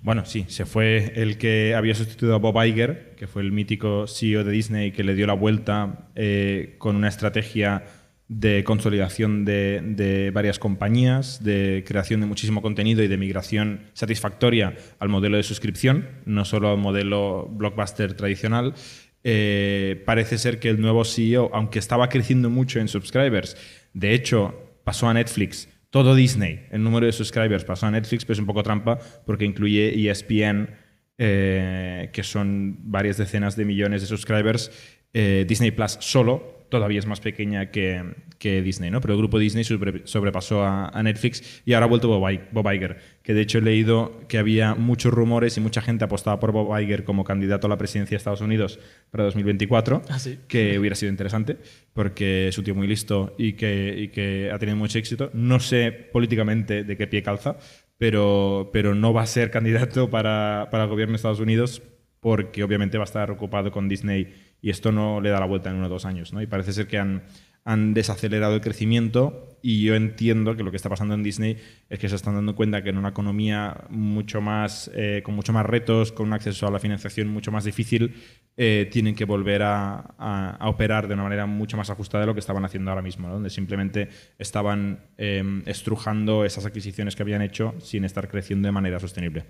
Bueno, 0.00 0.24
sí, 0.24 0.46
se 0.48 0.64
fue 0.64 1.12
el 1.16 1.36
que 1.36 1.74
había 1.74 1.94
sustituido 1.94 2.34
a 2.34 2.38
Bob 2.38 2.64
Iger, 2.64 3.14
que 3.18 3.26
fue 3.26 3.42
el 3.42 3.52
mítico 3.52 4.06
CEO 4.06 4.42
de 4.42 4.52
Disney 4.52 4.90
que 4.90 5.04
le 5.04 5.14
dio 5.14 5.26
la 5.26 5.34
vuelta 5.34 6.08
eh, 6.14 6.76
con 6.78 6.96
una 6.96 7.08
estrategia 7.08 7.84
de 8.28 8.64
consolidación 8.64 9.44
de, 9.44 10.30
varias 10.34 10.58
compañías, 10.58 11.42
de 11.44 11.84
creación 11.86 12.20
de 12.20 12.26
muchísimo 12.26 12.60
contenido 12.60 13.02
y 13.02 13.08
de 13.08 13.16
migración 13.16 13.82
satisfactoria 13.92 14.76
al 14.98 15.08
modelo 15.08 15.36
de 15.36 15.42
suscripción, 15.42 16.08
no 16.24 16.44
solo 16.44 16.70
al 16.70 16.78
modelo 16.78 17.48
blockbuster 17.48 18.14
tradicional. 18.14 18.74
Eh, 19.22 20.02
parece 20.06 20.38
ser 20.38 20.58
que 20.58 20.70
el 20.70 20.80
nuevo 20.80 21.04
CEO, 21.04 21.50
aunque 21.52 21.78
estaba 21.78 22.08
creciendo 22.08 22.50
mucho 22.50 22.80
en 22.80 22.88
subscribers, 22.88 23.56
de 23.92 24.14
hecho 24.14 24.80
pasó 24.84 25.08
a 25.08 25.14
Netflix, 25.14 25.68
todo 25.90 26.14
Disney, 26.14 26.66
el 26.70 26.82
número 26.82 27.06
de 27.06 27.12
subscribers 27.12 27.64
pasó 27.64 27.86
a 27.86 27.90
Netflix, 27.90 28.24
pero 28.24 28.34
es 28.34 28.40
un 28.40 28.46
poco 28.46 28.62
trampa 28.62 28.98
porque 29.24 29.44
incluye 29.44 30.10
ESPN, 30.10 30.70
eh, 31.18 32.10
que 32.12 32.22
son 32.22 32.76
varias 32.90 33.16
decenas 33.16 33.56
de 33.56 33.64
millones 33.64 34.02
de 34.02 34.08
subscribers, 34.08 34.70
eh, 35.12 35.44
Disney 35.48 35.70
Plus 35.70 35.96
solo 36.00 36.55
todavía 36.68 36.98
es 36.98 37.06
más 37.06 37.20
pequeña 37.20 37.70
que, 37.70 38.02
que 38.38 38.62
Disney, 38.62 38.90
¿no? 38.90 39.00
Pero 39.00 39.14
el 39.14 39.18
grupo 39.18 39.38
Disney 39.38 39.64
sobrepasó 39.64 40.64
a, 40.64 41.02
Netflix 41.02 41.62
y 41.64 41.72
ahora 41.72 41.86
ha 41.86 41.88
vuelto 41.88 42.08
Bob, 42.08 42.72
Iger, 42.72 42.98
que 43.22 43.34
de 43.34 43.40
hecho 43.40 43.58
he 43.58 43.62
leído 43.62 44.20
que 44.28 44.38
había 44.38 44.74
muchos 44.74 45.12
rumores 45.12 45.56
y 45.56 45.60
mucha 45.60 45.80
gente 45.80 46.04
apostaba 46.04 46.40
por 46.40 46.52
Bob 46.52 46.78
Iger 46.78 47.04
como 47.04 47.24
candidato 47.24 47.66
a 47.66 47.70
la 47.70 47.78
presidencia 47.78 48.16
de 48.16 48.18
Estados 48.18 48.40
Unidos 48.40 48.78
para 49.10 49.24
2024, 49.24 50.02
ah, 50.08 50.18
que 50.48 50.78
hubiera 50.78 50.96
sido 50.96 51.10
interesante 51.10 51.56
porque 51.92 52.48
es 52.48 52.58
un 52.58 52.64
tío 52.64 52.74
muy 52.74 52.86
listo 52.86 53.34
y 53.38 53.54
que, 53.54 53.94
y 53.96 54.08
que 54.08 54.50
ha 54.52 54.58
tenido 54.58 54.76
mucho 54.76 54.98
éxito. 54.98 55.30
No 55.32 55.60
sé 55.60 55.92
políticamente 55.92 56.84
de 56.84 56.96
qué 56.96 57.06
pie 57.06 57.22
calza, 57.22 57.56
pero, 57.98 58.70
pero 58.72 58.94
no 58.94 59.12
va 59.12 59.22
a 59.22 59.26
ser 59.26 59.50
candidato 59.50 60.10
para, 60.10 60.68
para 60.70 60.84
el 60.84 60.90
gobierno 60.90 61.12
de 61.12 61.16
Estados 61.16 61.40
Unidos 61.40 61.82
porque 62.20 62.64
obviamente 62.64 62.98
va 62.98 63.04
a 63.04 63.06
estar 63.06 63.30
ocupado 63.30 63.70
con 63.70 63.88
Disney 63.88 64.34
y 64.60 64.70
esto 64.70 64.92
no 64.92 65.20
le 65.20 65.30
da 65.30 65.40
la 65.40 65.46
vuelta 65.46 65.70
en 65.70 65.76
uno 65.76 65.86
o 65.86 65.90
dos 65.90 66.04
años. 66.04 66.32
¿no? 66.32 66.42
Y 66.42 66.46
parece 66.46 66.72
ser 66.72 66.86
que 66.86 66.98
han, 66.98 67.22
han 67.66 67.94
desacelerado 67.94 68.54
el 68.54 68.60
crecimiento 68.60 69.58
y 69.60 69.82
yo 69.82 69.96
entiendo 69.96 70.56
que 70.56 70.62
lo 70.62 70.70
que 70.70 70.76
está 70.76 70.88
pasando 70.88 71.14
en 71.14 71.24
Disney 71.24 71.56
es 71.90 71.98
que 71.98 72.08
se 72.08 72.14
están 72.14 72.36
dando 72.36 72.54
cuenta 72.54 72.84
que 72.84 72.90
en 72.90 72.98
una 72.98 73.08
economía 73.08 73.86
mucho 73.90 74.40
más, 74.40 74.88
eh, 74.94 75.22
con 75.24 75.34
mucho 75.34 75.52
más 75.52 75.66
retos, 75.66 76.12
con 76.12 76.28
un 76.28 76.34
acceso 76.34 76.68
a 76.68 76.70
la 76.70 76.78
financiación 76.78 77.26
mucho 77.26 77.50
más 77.50 77.64
difícil, 77.64 78.14
eh, 78.56 78.88
tienen 78.92 79.16
que 79.16 79.24
volver 79.24 79.62
a, 79.64 80.56
operar 80.60 81.08
de 81.08 81.14
una 81.14 81.24
manera 81.24 81.46
mucho 81.46 81.76
más 81.76 81.90
ajustada 81.90 82.22
de 82.22 82.28
lo 82.28 82.34
que 82.34 82.40
estaban 82.40 82.64
haciendo 82.64 82.92
ahora 82.92 83.02
mismo, 83.02 83.28
donde 83.28 83.50
simplemente 83.50 84.08
estaban 84.38 85.00
em, 85.18 85.64
estrujando 85.66 86.44
esas 86.44 86.64
adquisiciones 86.66 87.16
que 87.16 87.22
habían 87.22 87.42
hecho 87.42 87.74
sin 87.80 88.04
estar 88.04 88.28
creciendo 88.28 88.68
de 88.68 88.72
manera 88.72 89.00
sostenible. 89.00 89.44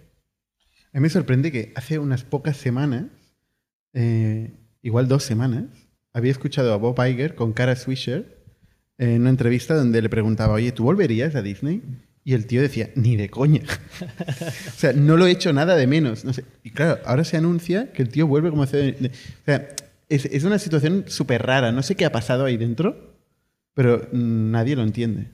A 0.94 0.98
mí 0.98 1.00
me 1.02 1.10
sorprende 1.10 1.52
que 1.52 1.74
hace 1.76 1.98
unas 1.98 2.24
pocas 2.24 2.56
semanas, 2.56 3.04
eh, 3.92 4.54
igual 4.86 5.08
dos 5.08 5.24
semanas, 5.24 5.64
había 6.12 6.30
escuchado 6.30 6.72
a 6.72 6.76
Bob 6.76 6.96
Iger 7.04 7.34
con 7.34 7.52
Cara 7.52 7.74
Swisher 7.74 8.38
en 8.98 9.22
una 9.22 9.30
entrevista 9.30 9.74
donde 9.74 10.00
le 10.00 10.08
preguntaba, 10.08 10.54
oye, 10.54 10.70
¿tú 10.70 10.84
volverías 10.84 11.34
a 11.34 11.42
Disney? 11.42 11.82
Y 12.22 12.34
el 12.34 12.46
tío 12.46 12.62
decía, 12.62 12.90
ni 12.94 13.16
de 13.16 13.28
coña. 13.28 13.62
o 14.68 14.78
sea, 14.78 14.92
no 14.92 15.16
lo 15.16 15.26
he 15.26 15.32
hecho 15.32 15.52
nada 15.52 15.74
de 15.74 15.88
menos. 15.88 16.24
No 16.24 16.32
sé. 16.32 16.44
Y 16.62 16.70
claro, 16.70 17.00
ahora 17.04 17.24
se 17.24 17.36
anuncia 17.36 17.92
que 17.92 18.02
el 18.02 18.08
tío 18.08 18.28
vuelve 18.28 18.50
como 18.50 18.62
hace... 18.62 18.96
O 19.00 19.44
sea, 19.44 19.68
es, 20.08 20.24
es 20.26 20.44
una 20.44 20.60
situación 20.60 21.04
súper 21.08 21.44
rara. 21.44 21.72
No 21.72 21.82
sé 21.82 21.96
qué 21.96 22.04
ha 22.04 22.12
pasado 22.12 22.44
ahí 22.44 22.56
dentro, 22.56 23.16
pero 23.74 24.08
nadie 24.12 24.76
lo 24.76 24.82
entiende. 24.82 25.30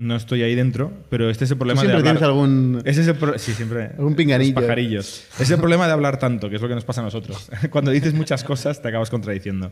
No 0.00 0.16
estoy 0.16 0.42
ahí 0.42 0.54
dentro, 0.54 0.90
pero 1.10 1.28
este 1.28 1.44
es 1.44 1.50
el 1.50 1.58
problema 1.58 1.82
de 1.82 1.88
hablar... 1.88 2.02
tienes 2.02 2.22
algún... 2.22 2.80
Es 2.86 2.96
sí, 2.96 3.52
siempre. 3.52 3.88
Algún 3.98 4.16
pinganillo. 4.16 4.54
pajarillos. 4.54 5.26
Es 5.38 5.50
el 5.50 5.58
problema 5.58 5.86
de 5.86 5.92
hablar 5.92 6.18
tanto, 6.18 6.48
que 6.48 6.56
es 6.56 6.62
lo 6.62 6.68
que 6.68 6.74
nos 6.74 6.86
pasa 6.86 7.02
a 7.02 7.04
nosotros. 7.04 7.50
Cuando 7.70 7.90
dices 7.90 8.14
muchas 8.14 8.42
cosas, 8.42 8.80
te 8.80 8.88
acabas 8.88 9.10
contradiciendo. 9.10 9.70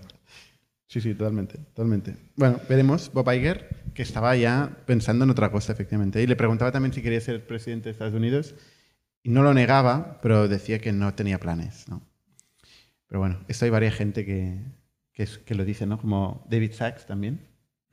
Sí, 0.87 1.01
sí, 1.01 1.15
totalmente, 1.15 1.57
totalmente. 1.57 2.15
Bueno, 2.37 2.61
veremos 2.69 3.11
Bob 3.11 3.33
Iger, 3.33 3.71
que 3.95 4.03
estaba 4.03 4.37
ya 4.37 4.77
pensando 4.85 5.25
en 5.25 5.31
otra 5.31 5.51
cosa, 5.51 5.73
efectivamente. 5.73 6.23
Y 6.23 6.27
le 6.27 6.37
preguntaba 6.37 6.73
también 6.73 6.93
si 6.93 7.01
quería 7.01 7.23
ser 7.23 7.47
presidente 7.47 7.85
de 7.85 7.93
Estados 7.93 8.13
Unidos. 8.13 8.55
Y 9.23 9.31
no 9.31 9.43
lo 9.43 9.55
negaba, 9.55 10.21
pero 10.21 10.47
decía 10.47 10.79
que 10.79 10.93
no 10.93 11.15
tenía 11.15 11.41
planes, 11.41 11.89
¿no? 11.89 12.03
Pero 13.07 13.21
bueno, 13.21 13.41
esto 13.49 13.65
hay 13.65 13.71
varias 13.71 13.95
gente 13.95 14.27
que, 14.27 14.61
que, 15.15 15.55
lo 15.55 15.65
dice, 15.65 15.87
¿no? 15.87 15.99
Como 15.99 16.47
David 16.51 16.73
Sachs 16.73 17.07
también. 17.07 17.41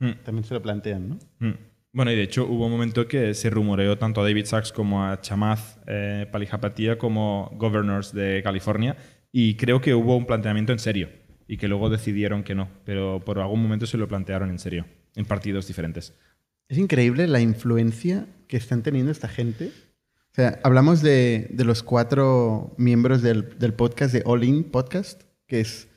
Mm. 0.00 0.22
También 0.22 0.44
se 0.44 0.52
lo 0.52 0.60
plantean, 0.60 1.08
¿no? 1.08 1.18
Mm. 1.38 1.54
Bueno, 1.96 2.12
y 2.12 2.14
de 2.14 2.24
hecho 2.24 2.46
hubo 2.46 2.66
un 2.66 2.72
momento 2.72 3.08
que 3.08 3.32
se 3.32 3.48
rumoreó 3.48 3.96
tanto 3.96 4.20
a 4.20 4.24
David 4.24 4.44
Sachs 4.44 4.70
como 4.70 5.02
a 5.02 5.18
Chamath 5.22 5.78
eh, 5.86 6.28
como 6.98 7.50
governors 7.56 8.12
de 8.12 8.42
California. 8.44 8.98
Y 9.32 9.56
creo 9.56 9.80
que 9.80 9.94
hubo 9.94 10.14
un 10.14 10.26
planteamiento 10.26 10.72
en 10.72 10.78
serio 10.78 11.08
y 11.48 11.56
que 11.56 11.68
luego 11.68 11.88
decidieron 11.88 12.42
que 12.42 12.54
no, 12.54 12.68
pero 12.84 13.22
por 13.24 13.38
algún 13.38 13.62
momento 13.62 13.86
se 13.86 13.96
lo 13.96 14.06
plantearon 14.06 14.50
en 14.50 14.58
serio, 14.58 14.84
en 15.14 15.24
partidos 15.24 15.68
diferentes. 15.68 16.12
Es 16.68 16.76
increíble 16.76 17.26
la 17.28 17.40
influencia 17.40 18.26
que 18.46 18.58
están 18.58 18.82
teniendo 18.82 19.10
esta 19.10 19.28
gente. 19.28 19.72
O 20.32 20.34
sea, 20.34 20.60
hablamos 20.64 21.00
de, 21.00 21.48
los 21.56 21.82
cuatro 21.82 22.74
miembros 22.76 23.22
del, 23.22 23.58
del, 23.58 23.72
podcast 23.72 24.12
de 24.12 24.22
All 24.26 24.44
In 24.44 24.64
Podcast, 24.64 25.22
que 25.46 25.60
es, 25.60 25.88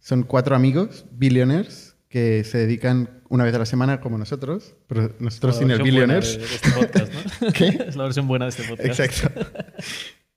son 0.00 0.22
cuatro 0.22 0.54
amigos, 0.54 1.06
billionaires, 1.12 1.96
que 2.10 2.44
se 2.44 2.58
dedican 2.58 3.15
una 3.28 3.44
vez 3.44 3.54
a 3.54 3.58
la 3.58 3.66
semana 3.66 4.00
como 4.00 4.18
nosotros, 4.18 4.74
pero 4.86 5.12
nosotros 5.18 5.58
sin 5.58 5.70
el 5.70 5.82
billionaires. 5.82 6.36
este 6.36 6.70
podcast, 6.70 7.12
¿no? 7.12 7.52
¿Qué? 7.52 7.84
Es 7.88 7.96
la 7.96 8.04
versión 8.04 8.28
buena 8.28 8.46
de 8.46 8.50
este 8.50 8.64
podcast. 8.64 9.00
Exacto. 9.00 9.40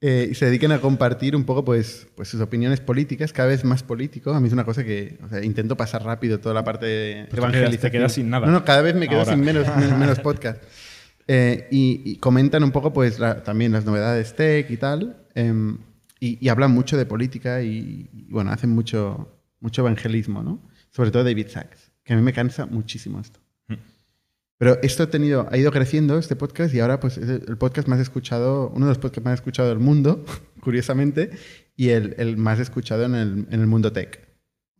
Eh, 0.01 0.29
y 0.31 0.35
se 0.35 0.45
dediquen 0.45 0.71
a 0.71 0.79
compartir 0.79 1.35
un 1.35 1.43
poco 1.43 1.65
pues, 1.65 2.07
pues 2.15 2.29
sus 2.29 2.39
opiniones 2.39 2.79
políticas, 2.79 3.33
cada 3.33 3.49
vez 3.49 3.65
más 3.65 3.83
político. 3.83 4.31
A 4.31 4.39
mí 4.39 4.47
es 4.47 4.53
una 4.53 4.63
cosa 4.63 4.83
que 4.83 5.17
o 5.25 5.27
sea, 5.27 5.43
intento 5.43 5.75
pasar 5.75 6.03
rápido 6.03 6.39
toda 6.39 6.55
la 6.55 6.63
parte 6.63 6.85
de 6.85 7.25
pues 7.29 7.37
evangelización. 7.37 7.81
Te 7.81 7.91
quedas 7.91 8.13
sin 8.13 8.29
nada. 8.29 8.47
No, 8.47 8.53
no, 8.53 8.63
cada 8.63 8.81
vez 8.81 8.95
me 8.95 9.09
quedo 9.09 9.25
sin 9.25 9.41
menos, 9.41 9.67
menos 9.75 10.19
podcast. 10.21 10.63
Eh, 11.27 11.67
y, 11.69 12.15
comentan 12.15 12.63
un 12.63 12.71
poco 12.71 12.91
pues 12.91 13.19
también 13.43 13.71
las 13.71 13.85
novedades 13.85 14.35
tech 14.35 14.71
y 14.71 14.77
tal. 14.77 15.17
Em, 15.35 15.77
y, 16.19 16.47
hablan 16.47 16.71
mucho 16.71 16.97
de 16.97 17.05
política 17.05 17.61
y, 17.61 18.09
y, 18.13 18.31
bueno, 18.31 18.51
hacen 18.51 18.69
mucho, 18.69 19.37
mucho 19.59 19.81
evangelismo, 19.81 20.43
¿no? 20.43 20.61
Sobre 20.91 21.11
todo 21.11 21.23
David 21.23 21.47
Sachs, 21.49 21.78
que 22.09 22.13
a 22.13 22.17
mí 22.17 22.23
me 22.23 22.33
cansa 22.33 22.65
muchísimo 22.65 23.19
esto. 23.19 23.39
Pero 24.57 24.79
esto 24.81 25.03
ha, 25.03 25.09
tenido, 25.11 25.47
ha 25.51 25.57
ido 25.57 25.71
creciendo, 25.71 26.17
este 26.17 26.35
podcast, 26.35 26.73
y 26.73 26.79
ahora 26.79 26.99
pues, 26.99 27.19
es 27.19 27.29
el 27.29 27.55
podcast 27.57 27.87
más 27.87 27.99
escuchado, 27.99 28.71
uno 28.75 28.87
de 28.87 28.89
los 28.89 28.97
podcasts 28.97 29.23
más 29.23 29.35
escuchados 29.35 29.69
del 29.69 29.77
mundo, 29.77 30.25
curiosamente, 30.59 31.29
y 31.75 31.89
el, 31.89 32.15
el 32.17 32.35
más 32.35 32.59
escuchado 32.59 33.05
en 33.05 33.13
el, 33.13 33.47
en 33.51 33.61
el, 33.61 33.67
mundo 33.67 33.93
tech. 33.93 34.27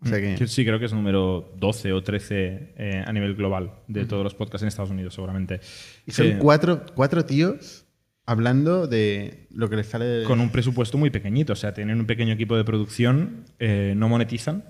O 0.02 0.08
sea 0.08 0.18
mm. 0.18 0.38
que... 0.38 0.48
Sí, 0.48 0.66
creo 0.66 0.80
que 0.80 0.86
es 0.86 0.94
número 0.94 1.54
12 1.58 1.94
o 1.94 2.02
13 2.02 2.74
eh, 2.76 3.04
a 3.06 3.14
nivel 3.14 3.36
global 3.36 3.74
de 3.88 4.06
todos 4.06 4.24
los 4.24 4.34
podcasts 4.34 4.64
en 4.64 4.70
Estados 4.70 4.90
Unidos, 4.90 5.14
seguramente. 5.14 5.62
Y 6.08 6.12
son 6.12 6.40
cuatro, 6.40 6.84
cuatro 6.96 7.26
tíos 7.26 7.86
hablando 8.26 8.88
de 8.88 9.48
lo 9.52 9.70
que 9.70 9.76
les 9.76 9.86
sale... 9.86 10.24
Con 10.24 10.40
un 10.40 10.50
presupuesto 10.52 10.98
muy 10.98 11.12
pequeñito, 11.12 11.54
o 11.54 11.56
sea, 11.56 11.76
tienen 11.76 12.00
un 12.00 12.08
pequeño 12.08 12.34
equipo 12.34 12.58
de 12.58 12.64
producción, 12.64 13.46
eh, 13.60 13.94
no 13.96 14.10
monetizan, 14.10 14.64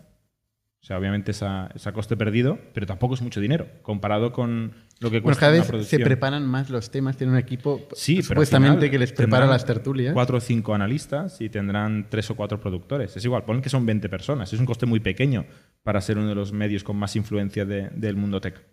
o 0.81 0.85
sea, 0.85 0.97
obviamente 0.97 1.31
es 1.31 1.43
a, 1.43 1.69
coste 1.93 2.15
perdido, 2.15 2.57
pero 2.73 2.85
tampoco 2.85 3.13
es 3.13 3.21
mucho 3.21 3.41
dinero 3.41 3.67
comparado 3.81 4.31
con 4.31 4.73
lo 4.99 5.11
que 5.11 5.21
cuesta 5.21 5.49
bueno, 5.49 5.63
cada 5.65 5.77
vez 5.77 5.87
se 5.87 5.99
preparan 5.99 6.45
más 6.45 6.69
los 6.69 6.89
temas, 6.89 7.17
tienen 7.17 7.33
un 7.33 7.39
equipo 7.39 7.85
supuestamente 7.93 8.89
que 8.89 8.97
les 8.97 9.11
prepara 9.11 9.45
las 9.45 9.65
tertulias. 9.65 10.13
Cuatro 10.13 10.37
o 10.37 10.39
cinco 10.39 10.73
analistas 10.73 11.41
y 11.41 11.49
tendrán 11.49 12.07
tres 12.09 12.29
o 12.31 12.35
cuatro 12.35 12.61
productores. 12.61 13.15
Es 13.17 13.25
igual, 13.25 13.43
ponen 13.43 13.61
que 13.61 13.69
son 13.69 13.85
20 13.85 14.07
personas. 14.07 14.53
Es 14.53 14.59
un 14.59 14.65
coste 14.65 14.85
muy 14.85 15.01
pequeño 15.01 15.45
para 15.83 15.99
ser 15.99 16.17
uno 16.17 16.29
de 16.29 16.35
los 16.35 16.53
medios 16.53 16.83
con 16.83 16.95
más 16.95 17.15
influencia 17.17 17.65
del 17.65 18.15
mundo 18.15 18.39
tech. 18.39 18.65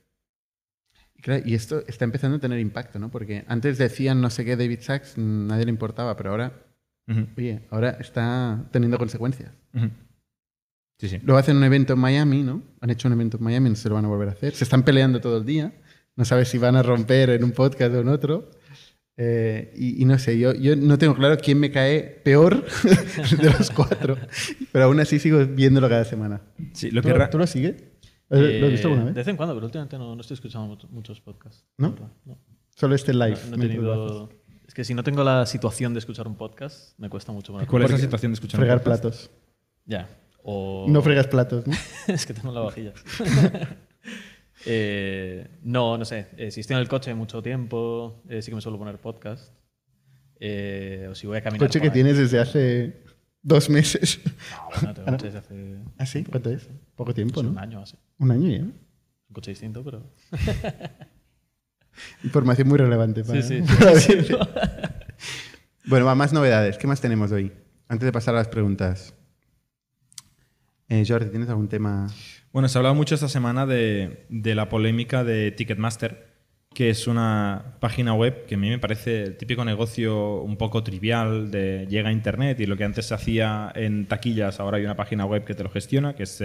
Y 1.44 1.54
esto 1.54 1.82
está 1.88 2.04
empezando 2.04 2.36
a 2.36 2.40
tener 2.40 2.60
impacto, 2.60 3.00
¿no? 3.00 3.10
Porque 3.10 3.44
antes 3.48 3.78
decían 3.78 4.20
no 4.20 4.30
sé 4.30 4.44
qué 4.44 4.56
David 4.56 4.78
Sachs, 4.80 5.18
nadie 5.18 5.64
le 5.64 5.70
importaba, 5.70 6.16
pero 6.16 6.30
ahora, 6.30 6.52
oye, 7.36 7.62
ahora 7.70 7.90
está 7.98 8.64
teniendo 8.70 8.96
consecuencias. 8.96 9.50
Sí, 10.98 11.08
sí. 11.08 11.18
Luego 11.22 11.38
hacen 11.38 11.56
un 11.56 11.64
evento 11.64 11.92
en 11.92 11.98
Miami, 11.98 12.42
¿no? 12.42 12.62
Han 12.80 12.90
hecho 12.90 13.08
un 13.08 13.14
evento 13.14 13.36
en 13.36 13.44
Miami, 13.44 13.70
no 13.70 13.76
se 13.76 13.88
lo 13.88 13.96
van 13.96 14.06
a 14.06 14.08
volver 14.08 14.28
a 14.28 14.32
hacer. 14.32 14.54
Se 14.54 14.64
están 14.64 14.82
peleando 14.82 15.20
todo 15.20 15.38
el 15.38 15.44
día. 15.44 15.74
No 16.16 16.24
sabes 16.24 16.48
si 16.48 16.56
van 16.56 16.76
a 16.76 16.82
romper 16.82 17.30
en 17.30 17.44
un 17.44 17.52
podcast 17.52 17.94
o 17.94 18.00
en 18.00 18.08
otro. 18.08 18.50
Eh, 19.18 19.72
y, 19.76 20.04
no 20.04 20.18
sé, 20.18 20.38
yo, 20.38 20.52
yo 20.54 20.76
no 20.76 20.98
tengo 20.98 21.14
claro 21.14 21.36
quién 21.38 21.58
me 21.58 21.70
cae 21.70 22.02
peor 22.02 22.64
de 23.40 23.50
los 23.50 23.70
cuatro. 23.70 24.16
Pero 24.72 24.84
aún 24.86 25.00
así 25.00 25.18
sigo 25.18 25.44
viéndolo 25.44 25.88
cada 25.88 26.04
semana. 26.04 26.40
Sí, 26.72 26.90
lo 26.90 27.02
¿Tú, 27.02 27.08
que 27.08 27.28
¿Tú 27.28 27.38
lo 27.38 27.46
sigues? 27.46 27.82
¿Lo 28.28 28.38
has 28.38 28.72
visto 28.72 28.88
alguna 28.88 29.04
vez? 29.04 29.14
De 29.14 29.20
vez 29.20 29.28
en 29.28 29.36
cuando, 29.36 29.54
pero 29.54 29.66
últimamente 29.66 29.98
no, 29.98 30.14
no 30.14 30.20
estoy 30.20 30.34
escuchando 30.34 30.78
muchos 30.90 31.20
podcasts. 31.20 31.66
¿No? 31.78 31.94
Solo 32.74 32.94
este 32.94 33.14
live. 33.14 33.38
No, 33.50 33.56
he 33.56 33.68
tenido... 33.68 34.28
Es 34.66 34.74
que 34.74 34.84
si 34.84 34.94
no 34.94 35.04
tengo 35.04 35.22
la 35.22 35.46
situación 35.46 35.94
de 35.94 36.00
escuchar 36.00 36.26
un 36.26 36.36
podcast, 36.36 36.98
me 36.98 37.08
cuesta 37.08 37.32
mucho 37.32 37.52
más. 37.52 37.66
¿Cuál 37.66 37.84
es 37.84 37.90
la 37.92 37.98
situación 37.98 38.32
de 38.32 38.34
escuchar 38.34 38.60
un 38.60 38.66
podcast? 38.66 38.82
Fregar 38.82 39.00
platos. 39.00 39.30
Ya. 39.86 40.08
No 40.46 41.02
fregas 41.02 41.26
platos, 41.26 41.66
¿no? 41.66 41.74
es 42.14 42.24
que 42.24 42.34
tengo 42.34 42.52
la 42.52 42.60
vajilla. 42.60 42.92
Eh, 44.68 45.46
no, 45.62 45.96
no 45.96 46.04
sé. 46.04 46.26
Eh, 46.36 46.50
si 46.50 46.60
estoy 46.60 46.74
en 46.74 46.80
el 46.80 46.88
coche 46.88 47.14
mucho 47.14 47.40
tiempo, 47.40 48.24
eh, 48.28 48.42
sí 48.42 48.50
que 48.50 48.56
me 48.56 48.60
suelo 48.60 48.78
poner 48.78 48.98
podcast. 48.98 49.52
o 50.40 51.14
si 51.14 51.26
voy 51.26 51.36
a 51.36 51.42
caminar. 51.42 51.68
¿Coche 51.68 51.80
que 51.80 51.90
tienes 51.90 52.16
desde 52.18 52.40
hace 52.40 53.04
dos 53.42 53.70
meses? 53.70 54.18
No, 54.82 54.88
no 54.88 54.94
tengo 54.94 55.10
coche 55.12 55.26
desde 55.26 55.38
hace. 55.38 55.76
¿Ah, 55.98 56.06
sí? 56.06 56.24
¿Cuánto 56.24 56.50
es? 56.50 56.68
Poco 56.96 57.14
tiempo, 57.14 57.44
¿no? 57.44 57.50
Un 57.50 57.58
año 57.58 57.80
así. 57.80 57.96
Un 58.18 58.30
año 58.32 58.50
ya. 58.50 58.62
Un 58.62 58.74
coche 59.32 59.52
distinto, 59.52 59.84
pero. 59.84 60.02
Información 62.24 62.66
muy 62.66 62.78
relevante 62.78 63.22
para. 63.22 63.42
Sí, 63.42 63.62
sí. 63.62 64.34
bueno, 65.84 66.12
más 66.16 66.32
novedades. 66.32 66.76
¿Qué 66.76 66.88
más 66.88 67.00
tenemos 67.00 67.30
hoy? 67.30 67.52
Antes 67.86 68.06
de 68.06 68.10
pasar 68.10 68.34
a 68.34 68.38
las 68.38 68.48
preguntas. 68.48 69.14
Eh, 70.88 71.04
Jordi, 71.06 71.30
¿tienes 71.30 71.48
algún 71.48 71.68
tema? 71.68 72.06
Bueno, 72.52 72.68
se 72.68 72.78
ha 72.78 72.80
hablado 72.80 72.94
mucho 72.94 73.14
esta 73.14 73.28
semana 73.28 73.66
de, 73.66 74.26
la 74.30 74.68
polémica 74.68 75.24
de 75.24 75.50
Ticketmaster, 75.50 76.26
que 76.72 76.90
es 76.90 77.06
una 77.06 77.76
página 77.80 78.14
web 78.14 78.46
que 78.46 78.54
a 78.54 78.58
mí 78.58 78.68
me 78.68 78.78
parece 78.78 79.24
el 79.24 79.36
típico 79.36 79.64
negocio 79.64 80.42
un 80.42 80.56
poco 80.56 80.84
trivial 80.84 81.50
de 81.50 81.86
llega 81.88 82.10
a 82.10 82.12
Internet 82.12 82.60
y 82.60 82.66
lo 82.66 82.76
que 82.76 82.84
antes 82.84 83.06
se 83.06 83.14
hacía 83.14 83.72
en 83.74 84.06
taquillas, 84.06 84.60
ahora 84.60 84.76
hay 84.76 84.84
una 84.84 84.96
página 84.96 85.24
web 85.24 85.44
que 85.44 85.54
te 85.54 85.64
lo 85.64 85.70
gestiona, 85.70 86.14
que 86.14 86.22
es 86.22 86.42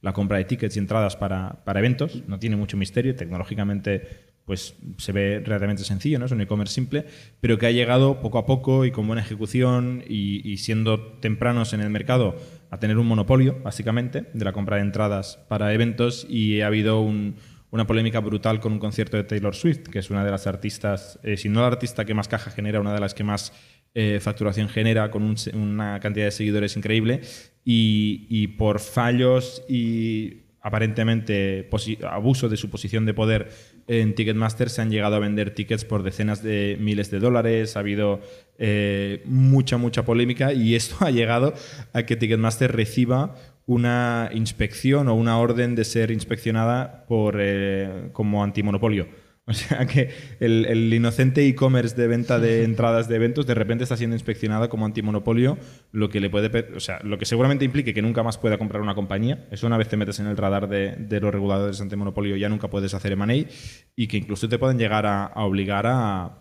la 0.00 0.12
compra 0.12 0.38
de 0.38 0.44
tickets 0.44 0.76
y 0.76 0.80
entradas 0.80 1.16
para, 1.16 1.64
para 1.64 1.78
eventos. 1.78 2.22
No 2.26 2.38
tiene 2.38 2.56
mucho 2.56 2.76
misterio, 2.76 3.14
tecnológicamente 3.14 4.31
pues 4.44 4.74
se 4.98 5.12
ve 5.12 5.40
relativamente 5.44 5.84
sencillo, 5.84 6.18
¿no? 6.18 6.26
es 6.26 6.32
un 6.32 6.40
e-commerce 6.40 6.74
simple, 6.74 7.06
pero 7.40 7.58
que 7.58 7.66
ha 7.66 7.70
llegado 7.70 8.20
poco 8.20 8.38
a 8.38 8.46
poco 8.46 8.84
y 8.84 8.90
con 8.90 9.06
buena 9.06 9.22
ejecución 9.22 10.02
y, 10.08 10.56
siendo 10.56 11.00
tempranos 11.20 11.72
en 11.72 11.80
el 11.80 11.90
mercado 11.90 12.36
a 12.70 12.78
tener 12.78 12.98
un 12.98 13.06
monopolio, 13.06 13.60
básicamente, 13.62 14.24
de 14.32 14.44
la 14.44 14.52
compra 14.52 14.76
de 14.76 14.82
entradas 14.82 15.38
para 15.48 15.72
eventos 15.72 16.26
y 16.28 16.60
ha 16.60 16.66
habido 16.66 17.00
una 17.00 17.86
polémica 17.86 18.20
brutal 18.20 18.60
con 18.60 18.72
un 18.72 18.78
concierto 18.78 19.16
de 19.16 19.24
Taylor 19.24 19.54
Swift, 19.54 19.88
que 19.88 20.00
es 20.00 20.10
una 20.10 20.24
de 20.24 20.30
las 20.30 20.46
artistas, 20.46 21.20
eh, 21.22 21.36
si 21.36 21.48
no 21.48 21.60
la 21.60 21.68
artista 21.68 22.04
que 22.04 22.14
más 22.14 22.28
caja 22.28 22.50
genera, 22.50 22.80
una 22.80 22.94
de 22.94 23.00
las 23.00 23.14
que 23.14 23.24
más 23.24 23.52
eh, 23.94 24.18
facturación 24.20 24.68
genera, 24.68 25.10
con 25.10 25.36
una 25.54 26.00
cantidad 26.00 26.24
de 26.24 26.30
seguidores 26.32 26.76
increíble, 26.76 27.20
y, 27.64 28.26
y 28.28 28.48
por 28.48 28.80
fallos 28.80 29.62
y 29.68 30.42
aparentemente 30.62 31.68
abuso 32.08 32.48
de 32.48 32.56
su 32.56 32.70
posición 32.70 33.04
de 33.04 33.14
poder 33.14 33.50
en 33.88 34.14
Ticketmaster, 34.14 34.70
se 34.70 34.80
han 34.80 34.90
llegado 34.90 35.16
a 35.16 35.18
vender 35.18 35.52
tickets 35.54 35.84
por 35.84 36.04
decenas 36.04 36.42
de 36.42 36.76
miles 36.80 37.10
de 37.10 37.18
dólares, 37.18 37.76
ha 37.76 37.80
habido 37.80 38.20
eh, 38.58 39.22
mucha, 39.24 39.76
mucha 39.76 40.04
polémica 40.04 40.52
y 40.52 40.76
esto 40.76 40.96
ha 41.04 41.10
llegado 41.10 41.52
a 41.92 42.04
que 42.04 42.16
Ticketmaster 42.16 42.70
reciba 42.70 43.34
una 43.66 44.30
inspección 44.32 45.08
o 45.08 45.14
una 45.14 45.38
orden 45.38 45.74
de 45.74 45.84
ser 45.84 46.10
inspeccionada 46.10 47.04
por, 47.06 47.36
eh, 47.40 48.10
como 48.12 48.44
antimonopolio. 48.44 49.08
O 49.46 49.52
sea 49.54 49.86
que 49.86 50.10
el, 50.38 50.92
inocente 50.94 51.46
e-commerce 51.46 51.96
de 51.96 52.06
venta 52.06 52.38
de 52.38 52.62
entradas 52.62 53.08
de 53.08 53.16
eventos 53.16 53.44
de 53.44 53.54
repente 53.54 53.82
está 53.82 53.96
siendo 53.96 54.14
inspeccionado 54.14 54.68
como 54.68 54.86
antimonopolio, 54.86 55.58
lo 55.90 56.08
que 56.10 56.20
le 56.20 56.30
puede, 56.30 56.76
o 56.76 56.80
sea, 56.80 57.00
lo 57.02 57.18
que 57.18 57.24
seguramente 57.24 57.64
implique 57.64 57.92
que 57.92 58.02
nunca 58.02 58.22
más 58.22 58.38
pueda 58.38 58.56
comprar 58.56 58.82
una 58.82 58.94
compañía. 58.94 59.48
Eso 59.50 59.66
una 59.66 59.76
vez 59.76 59.88
te 59.88 59.96
metes 59.96 60.20
en 60.20 60.28
el 60.28 60.36
radar 60.36 60.68
de, 60.68 61.20
los 61.20 61.32
reguladores 61.32 61.80
antimonopolio 61.80 62.36
ya 62.36 62.48
nunca 62.48 62.70
puedes 62.70 62.94
hacer 62.94 63.12
M&A 63.12 63.48
y 63.96 64.06
que 64.06 64.16
incluso 64.16 64.48
te 64.48 64.58
pueden 64.58 64.78
llegar 64.78 65.06
a, 65.06 65.32
obligar 65.34 65.86
a, 65.88 66.38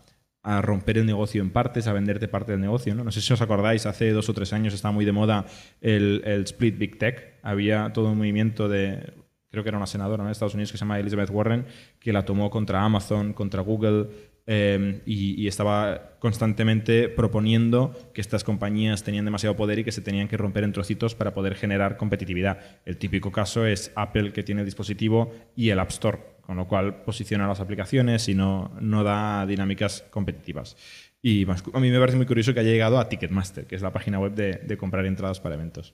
romper 0.62 0.98
el 1.00 1.06
negocio 1.06 1.42
en 1.42 1.52
partes, 1.52 1.88
a 1.88 1.94
venderte 1.94 2.28
parte 2.28 2.52
del 2.52 2.62
negocio. 2.62 2.94
¿no? 2.96 3.04
no 3.04 3.12
sé 3.12 3.22
si 3.22 3.34
os 3.34 3.42
acordáis, 3.42 3.86
hace 3.86 4.12
dos 4.12 4.30
o 4.30 4.34
tres 4.34 4.54
años 4.54 4.74
estaba 4.74 4.92
muy 4.92 5.06
de 5.06 5.12
moda 5.12 5.46
el, 5.82 6.22
el 6.26 6.44
split 6.44 6.78
big 6.78 6.98
tech. 7.00 7.40
Había 7.44 7.94
todo 7.94 8.12
un 8.12 8.18
movimiento 8.18 8.70
de 8.70 9.21
creo 9.52 9.64
que 9.64 9.70
era 9.70 9.78
una 9.78 9.88
senadora 9.88 10.24
en 10.24 10.30
Estados 10.30 10.54
Unidos 10.54 10.72
que 10.72 10.78
se 10.78 10.82
llama 10.84 11.00
Elizabeth 11.00 11.30
Warren, 11.30 11.66
que 12.00 12.14
la 12.14 12.24
tomó 12.24 12.50
contra 12.50 12.84
Amazon, 12.84 13.34
contra 13.34 13.62
Google, 13.62 14.08
em, 14.48 15.02
y, 15.06 15.46
estaba 15.48 16.16
constantemente 16.20 17.10
proponiendo 17.10 17.94
que 18.14 18.22
estas 18.22 18.44
compañías 18.44 19.04
tenían 19.04 19.26
demasiado 19.26 19.56
poder 19.56 19.80
y 19.80 19.84
que 19.84 19.92
se 19.92 20.02
tenían 20.02 20.28
que 20.28 20.38
romper 20.38 20.64
en 20.64 20.72
trocitos 20.72 21.14
para 21.14 21.34
poder 21.34 21.56
generar 21.56 21.98
competitividad. 21.98 22.60
El 22.86 22.98
típico 22.98 23.32
caso 23.32 23.66
es 23.66 23.92
Apple 23.96 24.32
que 24.34 24.44
tiene 24.44 24.62
el 24.62 24.66
dispositivo 24.66 25.32
y 25.56 25.70
el 25.70 25.80
App 25.80 25.90
Store, 25.90 26.20
con 26.42 26.56
lo 26.58 26.68
cual 26.68 27.04
posiciona 27.04 27.48
las 27.48 27.60
aplicaciones 27.60 28.28
y 28.30 28.36
no, 28.36 28.72
no 28.80 29.04
da 29.04 29.46
dinámicas 29.46 30.06
competitivas. 30.10 30.76
Y 31.22 31.46
a 31.48 31.80
mí 31.80 31.92
me 31.92 32.00
parece 32.00 32.18
muy 32.18 32.26
curioso 32.26 32.54
que 32.54 32.62
haya 32.62 32.72
llegado 32.72 32.98
a 32.98 33.08
Ticketmaster, 33.08 33.68
que 33.68 33.76
es 33.76 33.82
la 33.82 33.94
página 33.94 34.20
web 34.20 34.34
de, 34.34 34.78
comprar 34.78 35.06
entradas 35.06 35.40
para 35.40 35.56
eventos. 35.56 35.94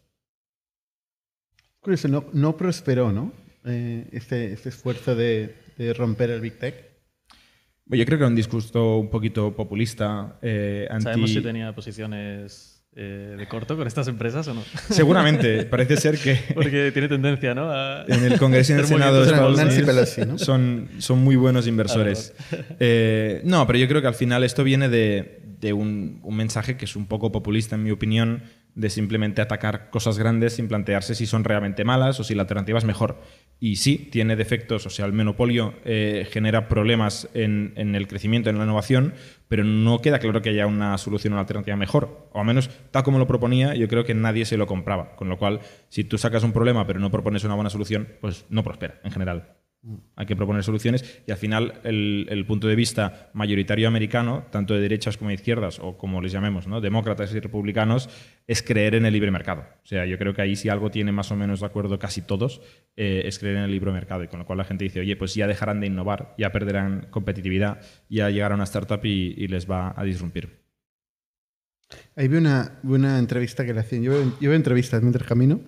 Curioso, 1.82 2.08
no, 2.08 2.26
no 2.32 2.56
prosperó, 2.56 3.12
¿no? 3.12 3.34
Eh, 3.66 4.08
este, 4.12 4.54
este, 4.54 4.70
esfuerzo 4.70 5.16
de, 5.16 5.54
romper 5.98 6.30
el 6.32 6.42
Big 6.42 6.58
Tech? 6.58 6.76
Yo 7.86 8.06
creo 8.06 8.18
que 8.18 8.24
era 8.24 8.28
un 8.28 8.36
discurso 8.36 8.98
un 8.98 9.10
poquito 9.10 9.56
populista. 9.56 10.38
Eh, 10.42 10.88
¿Sabemos 11.00 11.32
si 11.32 11.42
tenía 11.42 11.74
posiciones 11.74 12.84
eh, 12.96 13.36
de 13.38 13.48
corto 13.48 13.78
con 13.78 13.88
estas 13.88 14.08
empresas 14.08 14.48
o 14.48 14.54
no? 14.54 14.64
Seguramente, 14.90 15.64
parece 15.66 15.98
ser 15.98 16.18
que... 16.18 16.38
Porque 16.54 16.92
tiene 16.92 17.08
tendencia, 17.08 17.54
¿no? 17.54 17.72
En 18.08 18.24
el 18.24 18.38
Congreso 18.40 18.74
y 18.74 18.76
en 18.76 18.80
el 18.82 18.88
Senado 18.88 19.22
de 19.22 19.28
Estados 19.28 20.18
Unidos 20.18 20.42
son, 20.42 20.90
son 21.00 21.20
muy 21.20 21.36
buenos 21.36 21.68
inversores. 21.68 22.34
no, 23.44 23.68
pero 23.68 23.80
yo 23.80 23.88
creo 23.88 24.02
que 24.02 24.08
al 24.08 24.16
final 24.16 24.44
esto 24.44 24.64
viene 24.64 24.90
de, 24.90 25.42
de 25.60 25.74
un, 25.74 26.20
un, 26.24 26.36
mensaje 26.36 26.78
que 26.78 26.86
es 26.86 26.96
un 26.96 27.08
poco 27.08 27.32
populista, 27.32 27.76
en 27.76 27.84
mi 27.84 27.92
opinión, 27.92 28.44
de 28.78 28.92
simplemente 28.92 29.42
atacar 29.42 29.90
cosas 29.90 30.20
grandes 30.20 30.54
sin 30.54 30.68
plantearse 30.68 31.16
si 31.16 31.26
son 31.26 31.44
realmente 31.44 31.84
malas 31.84 32.20
o 32.20 32.24
si 32.24 32.36
la 32.36 32.44
alternativa 32.44 32.78
es 32.78 32.86
mejor. 32.86 33.20
Y 33.60 33.78
sí, 33.78 33.98
tiene 34.12 34.36
defectos, 34.36 34.86
o 34.86 34.92
sea, 34.92 35.08
el 35.08 35.14
monopolio 35.14 35.74
eh, 35.84 36.28
genera 36.32 36.68
problemas 36.68 37.28
en, 37.34 37.74
el 37.76 38.08
crecimiento, 38.08 38.52
en 38.52 38.60
la 38.60 38.66
innovación, 38.66 39.16
pero 39.48 39.64
no 39.64 40.00
queda 40.00 40.20
claro 40.20 40.44
que 40.44 40.50
haya 40.50 40.68
una 40.68 40.96
solución 41.00 41.34
o 41.34 41.36
una 41.38 41.42
alternativa 41.42 41.76
mejor. 41.76 42.30
O 42.34 42.40
al 42.40 42.46
menos, 42.46 42.70
tal 42.92 43.02
como 43.02 43.18
lo 43.18 43.26
proponía, 43.26 43.74
yo 43.74 43.88
creo 43.88 44.06
que 44.06 44.14
nadie 44.14 44.46
se 44.46 44.58
lo 44.58 44.68
compraba. 44.68 45.16
Con 45.16 45.28
lo 45.28 45.40
cual, 45.40 45.62
si 45.90 46.04
tú 46.04 46.20
sacas 46.20 46.44
un 46.44 46.54
problema 46.54 46.86
pero 46.86 47.00
no 47.00 47.10
propones 47.10 47.44
una 47.46 47.56
buena 47.56 47.72
solución, 47.72 48.08
pues 48.22 48.46
no 48.50 48.64
prospera 48.64 49.02
en 49.04 49.12
general. 49.12 49.56
Hay 50.16 50.26
que 50.26 50.36
proponer 50.36 50.64
soluciones 50.64 51.22
y 51.26 51.32
al 51.32 51.38
final 51.38 51.82
el, 51.84 52.46
punto 52.48 52.68
de 52.68 52.76
vista 52.76 53.30
mayoritario 53.34 53.88
americano, 53.88 54.46
tanto 54.52 54.74
de 54.74 54.82
derechas 54.82 55.18
como 55.18 55.30
de 55.30 55.36
izquierdas, 55.36 55.80
o 55.80 55.98
como 55.98 56.22
les 56.22 56.32
llamemos, 56.32 56.68
¿no? 56.68 56.82
demócratas 56.82 57.34
y 57.34 57.40
republicanos, 57.40 58.10
es 58.48 58.62
creer 58.62 58.96
en 58.96 59.06
el 59.06 59.14
libre 59.14 59.32
mercado. 59.32 59.66
O 59.84 59.86
sea, 59.86 60.06
yo 60.06 60.18
creo 60.18 60.34
que 60.34 60.42
ahí 60.42 60.56
si 60.56 60.70
algo 60.70 60.92
tiene 60.92 61.12
más 61.12 61.32
o 61.32 61.36
menos 61.36 61.60
de 61.60 61.66
acuerdo 61.66 62.00
casi 62.00 62.22
todos, 62.22 62.62
eh, 62.96 63.24
es 63.26 63.40
creer 63.40 63.58
en 63.58 63.64
el 63.64 63.72
libre 63.72 63.92
mercado. 63.92 64.24
Y 64.24 64.28
con 64.28 64.40
lo 64.40 64.46
cual 64.46 64.58
la 64.58 64.64
gente 64.64 64.84
dice, 64.84 65.00
oye, 65.00 65.16
pues 65.16 65.34
ya 65.36 65.48
dejarán 65.48 65.80
de 65.80 65.88
innovar, 65.88 66.34
ya 66.38 66.52
perderán 66.52 67.08
competitividad, 67.10 67.82
ya 68.10 68.30
llegará 68.30 68.56
una 68.56 68.64
startup 68.64 69.04
y, 69.06 69.48
les 69.48 69.70
va 69.70 69.94
a 69.96 70.04
disrumpir. 70.04 70.66
Ahí 72.16 72.28
vi 72.28 72.38
una, 72.38 72.80
una 72.84 73.18
entrevista 73.20 73.66
que 73.66 73.74
le 73.74 73.80
hacían, 73.80 74.04
yo, 74.04 74.14
veo 74.42 74.54
entrevistas 74.54 75.02
mientras 75.02 75.26
camino, 75.26 75.62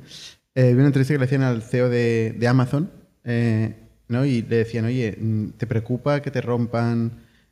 eh, 0.54 0.74
vi 0.74 0.80
una 0.80 0.88
entrevista 0.88 1.14
que 1.14 1.20
le 1.20 1.26
hacían 1.26 1.44
al 1.44 1.62
CEO 1.62 1.88
de, 1.88 2.46
Amazon, 2.48 2.92
eh, 3.24 3.89
¿no? 4.10 4.26
Y 4.26 4.42
le 4.42 4.58
decían, 4.58 4.86
oye, 4.86 5.16
mm, 5.18 5.52
¿te 5.52 5.68
preocupa 5.68 6.22
que 6.22 6.32
te 6.32 6.42
rompan 6.42 7.12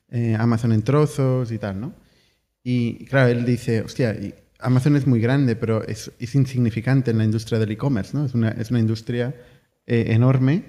eh, 0.10 0.36
Amazon 0.38 0.74
en 0.74 0.82
trozos 0.84 1.52
y 1.52 1.58
tal, 1.60 1.80
¿no? 1.80 1.94
Y 2.64 3.06
claro, 3.06 3.30
él 3.30 3.46
dice, 3.46 3.82
hostia, 3.82 4.18
Amazon 4.60 4.96
es 4.98 5.08
muy 5.08 5.22
grande, 5.22 5.56
pero 5.56 5.86
es, 5.88 6.12
es 6.20 6.36
insignificante 6.36 7.12
en 7.12 7.20
la 7.20 7.24
industria 7.24 7.60
del 7.60 7.72
e-commerce, 7.72 8.18
¿no? 8.18 8.26
Es 8.26 8.34
una, 8.34 8.50
es 8.50 8.72
una 8.72 8.80
industria 8.80 9.36
eh, 9.86 10.06
enorme 10.10 10.64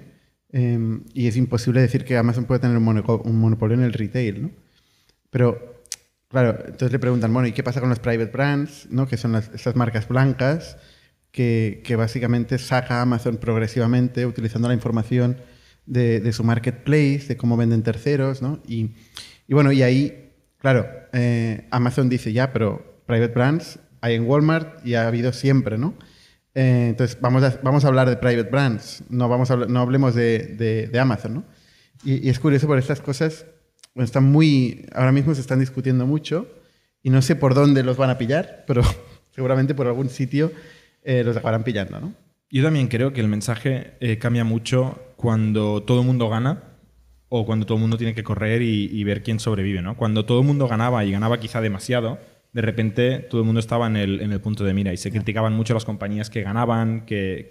em, 0.51 1.03
y 1.13 1.27
es 1.27 1.35
imposible 1.35 1.81
decir 1.81 2.05
que 2.05 2.17
Amazon 2.17 2.45
puede 2.45 2.61
tener 2.61 2.77
un, 2.77 2.83
monopolio 2.83 3.75
en 3.75 3.83
el 3.83 3.93
retail, 3.93 4.43
¿no? 4.43 4.51
Pero, 5.31 5.83
claro, 6.29 6.57
entonces 6.65 6.91
le 6.91 6.99
preguntan, 6.99 7.33
bueno, 7.33 7.47
¿y 7.47 7.51
qué 7.51 7.63
pasa 7.63 7.79
con 7.81 7.89
los 7.89 7.99
private 7.99 8.31
brands, 8.31 8.87
¿no? 8.91 9.07
Que 9.07 9.17
son 9.17 9.31
las, 9.33 9.49
estas 9.53 9.75
marcas 9.75 10.07
blancas 10.07 10.77
que, 11.31 11.81
que 11.83 11.95
básicamente 11.95 12.57
saca 12.59 13.01
Amazon 13.01 13.37
progresivamente 13.37 14.25
utilizando 14.25 14.67
la 14.67 14.73
información 14.73 15.37
de, 15.89 16.31
su 16.31 16.43
marketplace, 16.43 17.25
de 17.27 17.37
cómo 17.37 17.57
venden 17.57 17.83
terceros, 17.83 18.41
¿no? 18.41 18.59
Y, 18.67 18.91
bueno, 19.49 19.71
y 19.71 19.81
ahí, 19.81 20.31
claro, 20.57 20.87
eh, 21.11 21.67
Amazon 21.71 22.09
dice 22.09 22.31
ya, 22.31 22.53
pero 22.53 23.01
private 23.05 23.33
brands 23.33 23.79
hay 24.01 24.15
en 24.15 24.27
Walmart 24.27 24.85
y 24.85 24.93
ha 24.93 25.07
habido 25.07 25.33
siempre, 25.33 25.77
¿no? 25.77 25.95
Eh, 26.53 26.87
entonces, 26.89 27.17
vamos 27.19 27.43
a, 27.43 27.59
vamos 27.63 27.83
a 27.83 27.87
hablar 27.87 28.09
de 28.09 28.17
private 28.17 28.49
brands, 28.49 29.03
no, 29.09 29.27
vamos 29.27 29.49
a, 29.51 29.55
no 29.55 29.79
hablemos 29.79 30.13
de, 30.13 30.87
de, 30.91 30.99
Amazon, 30.99 31.33
¿no? 31.33 31.43
Y, 32.03 32.29
es 32.29 32.39
curioso 32.39 32.67
por 32.67 32.77
estas 32.77 33.01
cosas, 33.01 33.45
están 33.95 34.23
muy, 34.23 34.85
ahora 34.93 35.11
mismo 35.11 35.33
se 35.33 35.41
están 35.41 35.59
discutiendo 35.59 36.05
mucho 36.05 36.47
y 37.01 37.09
no 37.09 37.21
sé 37.21 37.35
por 37.35 37.55
dónde 37.55 37.83
los 37.83 37.97
van 37.97 38.11
a 38.11 38.17
pillar, 38.17 38.63
pero 38.67 38.83
seguramente 39.31 39.73
por 39.73 39.87
algún 39.87 40.09
sitio 40.09 40.51
eh, 41.03 41.23
los 41.23 41.35
acabarán 41.35 41.63
pillando, 41.63 41.99
¿no? 41.99 42.13
Yo 42.51 42.63
también 42.63 42.87
creo 42.87 43.13
que 43.13 43.21
el 43.21 43.27
mensaje 43.27 43.93
cambia 44.19 44.43
mucho 44.43 45.08
cuando 45.19 45.83
todo 45.83 45.99
el 45.99 46.07
mundo 46.07 46.29
gana 46.29 46.63
o 47.27 47.45
cuando 47.45 47.65
todo 47.65 47.75
el 47.75 47.81
mundo 47.81 47.97
tiene 47.97 48.15
que 48.15 48.23
correr 48.23 48.61
y, 48.61 49.03
ver 49.03 49.21
quién 49.21 49.41
sobrevive. 49.41 49.81
¿no? 49.81 49.97
Cuando 49.97 50.23
todo 50.23 50.39
el 50.39 50.47
mundo 50.47 50.65
ganaba 50.69 51.03
y 51.03 51.11
ganaba 51.11 51.41
quizá 51.41 51.59
demasiado, 51.59 52.19
de 52.53 52.61
repente 52.61 53.19
todo 53.19 53.41
el 53.41 53.45
mundo 53.45 53.59
estaba 53.59 53.87
en 53.87 53.97
el, 53.97 54.21
en 54.21 54.31
el 54.31 54.39
punto 54.39 54.63
de 54.63 54.73
mira 54.73 54.93
y 54.93 54.97
se 54.97 55.11
criticaban 55.11 55.51
mucho 55.51 55.73
las 55.73 55.83
compañías 55.83 56.29
que 56.29 56.41
ganaban, 56.41 57.05
que, 57.05 57.49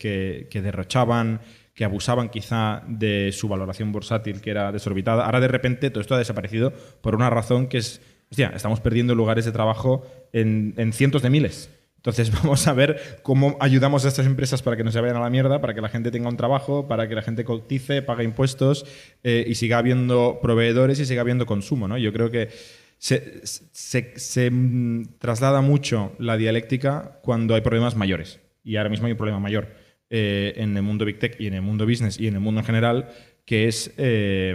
que, 0.51 0.63
derrochaban, 0.63 1.43
que 1.75 1.85
abusaban 1.85 2.31
quizá 2.31 2.85
de 2.89 3.33
su 3.33 3.49
valoración 3.49 3.93
bursátil, 3.93 4.41
que 4.41 4.49
era 4.49 4.73
desorbitada. 4.73 5.27
Ahora 5.27 5.41
de 5.41 5.49
repente 5.49 5.91
todo 5.91 6.01
esto 6.01 6.15
ha 6.15 6.19
desaparecido 6.19 6.73
por 7.03 7.15
una 7.15 7.29
razón 7.29 7.67
que 7.67 7.77
es, 7.77 8.01
hostia, 8.31 8.51
estamos 8.57 8.81
perdiendo 8.81 9.15
lugares 9.15 9.45
de 9.45 9.53
trabajo 9.53 10.07
en, 10.33 10.73
en 10.79 10.95
cientos 10.95 11.21
de 11.21 11.29
miles. 11.29 11.69
Entonces 12.09 12.33
vamos 12.43 12.67
a 12.67 12.73
ver 12.73 13.21
cómo 13.23 13.57
ayudamos 13.61 14.05
a 14.05 14.09
estas 14.09 14.25
empresas 14.25 14.63
para 14.63 14.77
que 14.77 14.85
no 14.85 14.91
se 14.91 15.01
vayan 15.01 15.17
a 15.17 15.21
la 15.21 15.29
mierda, 15.29 15.61
para 15.61 15.75
que 15.75 15.83
la 15.83 15.91
gente 15.91 16.11
tenga 16.11 16.29
un 16.29 16.39
trabajo, 16.39 16.89
para 16.89 17.07
que 17.07 17.15
la 17.15 17.23
gente 17.23 17.45
cotice, 17.45 18.01
pague 18.01 18.25
impuestos 18.25 18.87
eh, 19.23 19.45
y 19.47 19.55
siga 19.57 19.79
habiendo 19.79 20.39
proveedores 20.41 20.99
y 21.01 21.05
siga 21.05 21.21
habiendo 21.21 21.45
consumo. 21.45 21.87
¿no? 21.87 21.99
Yo 21.99 22.13
creo 22.13 22.31
que 22.31 22.49
se, 22.97 23.43
se, 23.45 24.51
mm, 24.51 25.19
traslada 25.19 25.61
mucho 25.61 26.13
la 26.19 26.39
dialéctica 26.39 27.21
cuando 27.23 27.55
hay 27.55 27.61
problemas 27.61 27.95
mayores. 27.95 28.41
Y 28.65 28.77
ahora 28.77 28.89
mismo 28.89 29.07
hay 29.07 29.13
un 29.13 29.19
problema 29.19 29.39
mayor 29.39 29.69
eh, 30.09 30.55
en 30.57 30.77
el 30.77 30.83
mundo 30.83 31.05
Big 31.05 31.19
Tech 31.19 31.37
y 31.39 31.47
en 31.47 31.55
el 31.55 31.63
mundo 31.63 31.85
business 31.87 32.19
y 32.19 32.27
en 32.27 32.35
el 32.35 32.41
mundo 32.41 32.61
en 32.61 32.67
general, 32.67 33.11
que 33.45 33.69
es, 33.69 33.93
eh, 33.99 34.55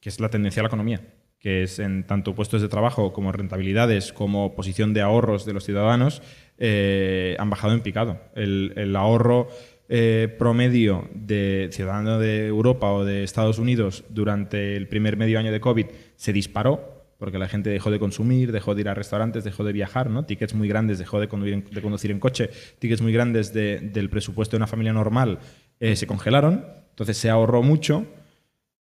que 0.00 0.08
es 0.08 0.20
la 0.20 0.28
tendencia 0.28 0.60
a 0.60 0.64
la 0.64 0.68
economía 0.68 1.00
que 1.44 1.62
es 1.62 1.78
en 1.78 2.04
tanto 2.04 2.34
puestos 2.34 2.62
de 2.62 2.70
trabajo 2.70 3.12
como 3.12 3.30
rentabilidades, 3.30 4.14
como 4.14 4.54
posición 4.54 4.94
de 4.94 5.02
ahorros 5.02 5.44
de 5.44 5.52
los 5.52 5.62
ciudadanos, 5.62 6.22
eh, 6.58 7.36
han 7.38 7.50
bajado 7.50 7.74
en 7.74 7.80
picado. 7.80 8.20
El, 8.34 8.94
ahorro 8.96 9.48
eh, 9.88 10.34
promedio 10.38 11.08
de 11.12 11.68
ciudadano 11.72 12.18
de 12.18 12.46
Europa 12.46 12.92
o 12.92 13.04
de 13.04 13.24
Estados 13.24 13.58
Unidos 13.58 14.04
durante 14.08 14.76
el 14.76 14.88
primer 14.88 15.16
medio 15.16 15.38
año 15.38 15.52
de 15.52 15.60
COVID 15.60 15.86
se 16.16 16.32
disparó 16.32 16.92
porque 17.18 17.38
la 17.38 17.48
gente 17.48 17.70
dejó 17.70 17.90
de 17.90 17.98
consumir, 17.98 18.52
dejó 18.52 18.74
de 18.74 18.82
ir 18.82 18.88
a 18.88 18.94
restaurantes, 18.94 19.44
dejó 19.44 19.64
de 19.64 19.72
viajar, 19.72 20.10
¿no? 20.10 20.26
Tickets 20.26 20.52
muy 20.52 20.68
grandes, 20.68 20.98
dejó 20.98 21.20
de 21.20 21.28
conducir 21.28 22.10
en, 22.10 22.20
coche, 22.20 22.50
tickets 22.78 23.00
muy 23.00 23.12
grandes 23.12 23.52
del 23.52 24.10
presupuesto 24.10 24.56
de 24.56 24.58
una 24.58 24.66
familia 24.66 24.92
normal 24.92 25.38
eh, 25.80 25.96
se 25.96 26.06
congelaron, 26.06 26.66
entonces 26.90 27.16
se 27.16 27.30
ahorró 27.30 27.62
mucho. 27.62 28.06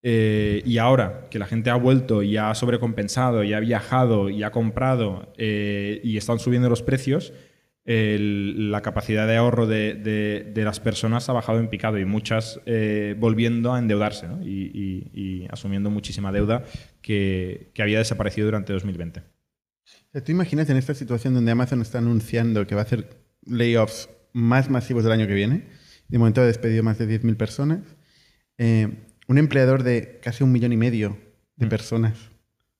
y 0.03 0.77
ahora 0.77 1.27
que 1.29 1.39
la 1.39 1.45
gente 1.45 1.69
ha 1.69 1.75
vuelto 1.75 2.21
y 2.21 2.35
ha 2.35 2.53
sobrecompensado 2.53 3.43
y 3.45 3.53
ha 3.53 3.61
viajado 3.61 4.29
y 4.29 4.43
ha 4.43 4.51
comprado 4.51 5.31
y 5.37 6.17
están 6.17 6.39
subiendo 6.39 6.69
los 6.69 6.81
precios, 6.81 7.31
la 7.85 8.81
capacidad 8.81 9.27
de 9.27 9.35
ahorro 9.35 9.67
de, 9.67 10.53
las 10.55 10.79
personas 10.79 11.27
ha 11.27 11.33
bajado 11.33 11.59
en 11.59 11.69
picado 11.69 11.97
y 11.99 12.05
muchas 12.05 12.61
eh, 12.65 13.15
volviendo 13.19 13.73
a 13.73 13.79
endeudarse 13.79 14.27
y, 14.43 15.47
asumiendo 15.49 15.89
muchísima 15.89 16.31
deuda 16.31 16.63
que, 17.01 17.71
había 17.77 17.97
desaparecido 17.97 18.45
durante 18.45 18.73
2020. 18.73 19.23
¿Tú 20.23 20.31
imaginas 20.31 20.69
en 20.69 20.77
esta 20.77 20.93
situación 20.93 21.33
donde 21.33 21.51
Amazon 21.51 21.81
está 21.81 21.97
anunciando 21.97 22.65
que 22.67 22.75
va 22.75 22.81
a 22.81 22.85
hacer 22.85 23.17
layoffs 23.45 24.09
más 24.31 24.69
masivos 24.69 25.03
del 25.03 25.13
año 25.13 25.27
que 25.27 25.33
viene? 25.33 25.67
De 26.07 26.17
momento 26.17 26.41
ha 26.41 26.45
despedido 26.45 26.83
más 26.83 26.99
de 26.99 27.07
10.000 27.07 27.35
personas. 27.35 27.79
Eh, 28.57 28.87
un 29.27 29.37
empleador 29.37 29.83
de 29.83 30.19
casi 30.21 30.43
un 30.43 30.51
millón 30.51 30.71
y 30.71 30.77
medio 30.77 31.17
de 31.55 31.65
mm. 31.65 31.69
personas, 31.69 32.13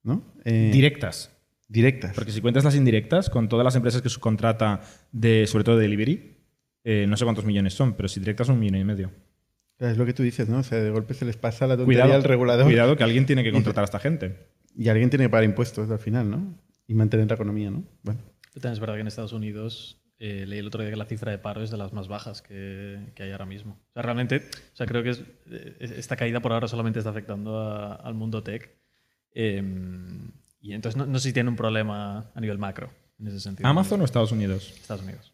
¿no? 0.03 0.23
Eh, 0.45 0.69
directas. 0.71 1.32
Directas. 1.73 2.13
Porque 2.13 2.31
si 2.31 2.39
cuentas 2.39 2.63
las 2.63 2.75
indirectas, 2.75 3.31
con 3.31 3.49
todas 3.49 3.63
las 3.63 3.75
empresas 3.75 4.03
que 4.03 4.07
subcontrata, 4.07 4.81
de, 5.11 5.47
sobre 5.47 5.63
todo 5.63 5.77
de 5.77 5.81
delivery, 5.81 6.37
eh, 6.83 7.07
no 7.09 7.17
sé 7.17 7.23
cuántos 7.23 7.45
millones 7.45 7.73
son, 7.73 7.95
pero 7.95 8.07
si 8.07 8.19
directas 8.19 8.45
son 8.45 8.57
un 8.57 8.59
millón 8.59 8.77
y 8.79 8.83
medio. 8.83 9.11
Es 9.79 9.97
lo 9.97 10.05
que 10.05 10.13
tú 10.13 10.21
dices, 10.21 10.47
¿no? 10.47 10.59
O 10.59 10.63
sea, 10.63 10.79
de 10.79 10.91
golpe 10.91 11.15
se 11.15 11.25
les 11.25 11.35
pasa 11.35 11.65
la 11.65 11.75
tontería 11.75 12.03
cuidado, 12.03 12.13
al 12.13 12.23
regulador. 12.23 12.65
Cuidado 12.65 12.95
que 12.95 13.03
alguien 13.03 13.25
tiene 13.25 13.43
que 13.43 13.51
contratar 13.51 13.81
a 13.81 13.85
esta 13.85 13.97
gente. 13.97 14.37
Y 14.77 14.87
alguien 14.89 15.09
tiene 15.09 15.25
que 15.25 15.29
pagar 15.29 15.45
impuestos 15.45 15.89
al 15.89 15.97
final, 15.97 16.29
¿no? 16.29 16.59
Y 16.85 16.93
mantener 16.93 17.27
la 17.27 17.33
economía, 17.33 17.71
¿no? 17.71 17.83
Bueno. 18.03 18.19
También 18.53 18.73
es 18.73 18.79
verdad 18.79 18.93
que 18.93 19.01
en 19.01 19.07
Estados 19.07 19.33
Unidos 19.33 19.99
eh, 20.19 20.45
leí 20.45 20.59
el 20.59 20.67
otro 20.67 20.83
día 20.83 20.91
que 20.91 20.95
la 20.95 21.05
cifra 21.05 21.31
de 21.31 21.39
paro 21.39 21.63
es 21.63 21.71
de 21.71 21.77
las 21.77 21.91
más 21.91 22.07
bajas 22.07 22.43
que, 22.43 22.99
que 23.15 23.23
hay 23.23 23.31
ahora 23.31 23.47
mismo. 23.47 23.79
O 23.89 23.93
sea, 23.93 24.03
realmente, 24.03 24.43
o 24.73 24.75
sea, 24.75 24.85
creo 24.85 25.01
que 25.01 25.09
es, 25.09 25.23
esta 25.79 26.17
caída 26.17 26.39
por 26.39 26.53
ahora 26.53 26.67
solamente 26.67 26.99
está 26.99 27.09
afectando 27.09 27.99
al 27.99 28.13
mundo 28.13 28.43
tech. 28.43 28.69
Eh, 29.33 29.63
y 30.63 30.71
entonces 30.71 31.05
no, 31.05 31.19
sé 31.19 31.27
si 31.27 31.33
tiene 31.33 31.49
un 31.49 31.57
problema 31.57 32.31
a 32.33 32.39
nivel 32.39 32.57
macro 32.57 32.89
en 33.19 33.27
ese 33.27 33.41
sentido. 33.41 33.67
¿Amazon 33.69 34.01
o 34.01 34.05
Estados 34.05 34.31
Unidos? 34.31 34.73
Estados 34.73 35.03
Unidos. 35.03 35.33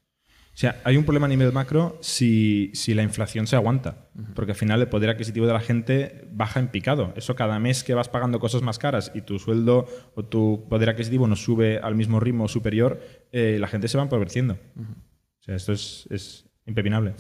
O 0.52 0.58
sea, 0.60 0.82
hay 0.84 0.98
un 0.98 1.06
problema 1.06 1.28
a 1.28 1.30
nivel 1.30 1.54
macro 1.54 2.00
si, 2.02 2.72
si 2.74 2.96
la 2.96 3.04
inflación 3.04 3.46
se 3.46 3.56
aguanta, 3.56 4.10
porque 4.34 4.54
al 4.54 4.58
final 4.58 4.82
el 4.82 4.90
poder 4.90 5.12
adquisitivo 5.12 5.46
de 5.46 5.54
la 5.54 5.62
gente 5.62 6.28
baja 6.32 6.60
en 6.60 6.68
picado. 6.70 7.14
Eso 7.16 7.36
cada 7.36 7.60
mes 7.60 7.84
que 7.84 7.94
vas 7.94 8.10
pagando 8.10 8.40
cosas 8.40 8.64
más 8.64 8.80
caras 8.80 9.12
y 9.14 9.22
tu 9.22 9.38
sueldo 9.38 9.88
o 10.16 10.26
tu 10.26 10.66
poder 10.68 10.90
adquisitivo 10.90 11.28
no 11.28 11.36
sube 11.36 11.78
al 11.78 11.94
mismo 11.94 12.20
ritmo 12.20 12.48
superior, 12.48 13.00
eh, 13.32 13.58
la 13.60 13.68
gente 13.68 13.88
se 13.88 13.98
va 13.98 14.04
empobreciendo. 14.04 14.58
O 14.76 15.44
sea, 15.44 15.56
esto 15.56 15.72
es, 15.72 16.08
es 16.10 16.46
impepinable. 16.66 17.14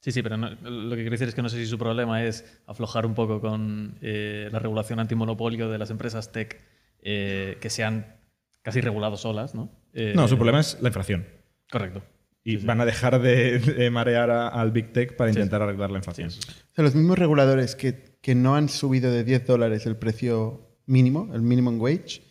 Sí, 0.00 0.12
sí, 0.12 0.22
pero 0.22 0.36
lo 0.36 0.90
que 0.90 1.02
quiero 1.02 1.10
decir 1.10 1.28
es 1.28 1.34
que 1.34 1.42
no 1.42 1.48
sé 1.48 1.58
si 1.58 1.66
su 1.66 1.76
problema 1.76 2.24
es 2.24 2.62
aflojar 2.66 3.04
un 3.04 3.14
poco 3.14 3.40
con 3.40 3.98
eh, 4.00 4.48
la 4.50 4.58
regulación 4.58 5.00
antimonopolio 5.00 5.68
de 5.68 5.76
las 5.76 5.90
empresas 5.90 6.32
tech 6.32 6.60
eh, 7.02 7.58
que 7.60 7.70
sean 7.70 8.16
casi 8.62 8.80
regulados 8.80 9.20
solas, 9.20 9.54
¿no? 9.54 9.70
Eh, 9.94 10.12
no, 10.14 10.28
su 10.28 10.36
problema 10.36 10.60
es 10.60 10.78
la 10.80 10.88
inflación. 10.88 11.26
Correcto. 11.70 12.02
Y 12.44 12.56
van 12.56 12.80
a 12.80 12.84
dejar 12.84 13.20
de, 13.20 13.88
marear 13.92 14.30
al 14.30 14.72
Big 14.72 14.92
Tech 14.92 15.16
para 15.16 15.30
intentar 15.30 15.60
arreglar 15.62 15.90
la 15.90 15.98
inflación. 15.98 16.28
O 16.28 16.30
sea, 16.30 16.84
los 16.84 16.94
mismos 16.94 17.18
reguladores 17.18 17.74
que, 17.74 18.16
que, 18.22 18.34
no 18.34 18.56
han 18.56 18.68
subido 18.68 19.10
de 19.10 19.24
10 19.24 19.46
dólares 19.46 19.86
el 19.86 19.96
precio 19.96 20.78
mínimo, 20.86 21.30
el 21.34 21.42
minimum 21.42 21.80
wage, 21.80 22.22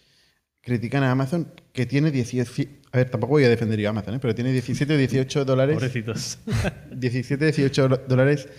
critican 0.61 1.03
a 1.03 1.11
Amazon 1.11 1.51
que 1.71 1.85
tiene 1.85 2.11
18... 2.11 2.63
A 2.91 2.97
ver, 2.97 3.09
tampoco 3.09 3.31
voy 3.33 3.43
a 3.43 3.49
defender 3.49 3.79
yo 3.79 3.89
a 3.89 3.91
Amazon, 3.91 4.15
¿eh? 4.15 4.19
pero 4.19 4.33
tiene 4.33 4.51
17 4.51 4.93
o 4.93 4.97
18 4.97 5.45
dólares... 5.45 5.75
Pobrecitos. 5.75 6.39
17 6.91 7.45
18 7.45 7.87
dólares 8.07 8.49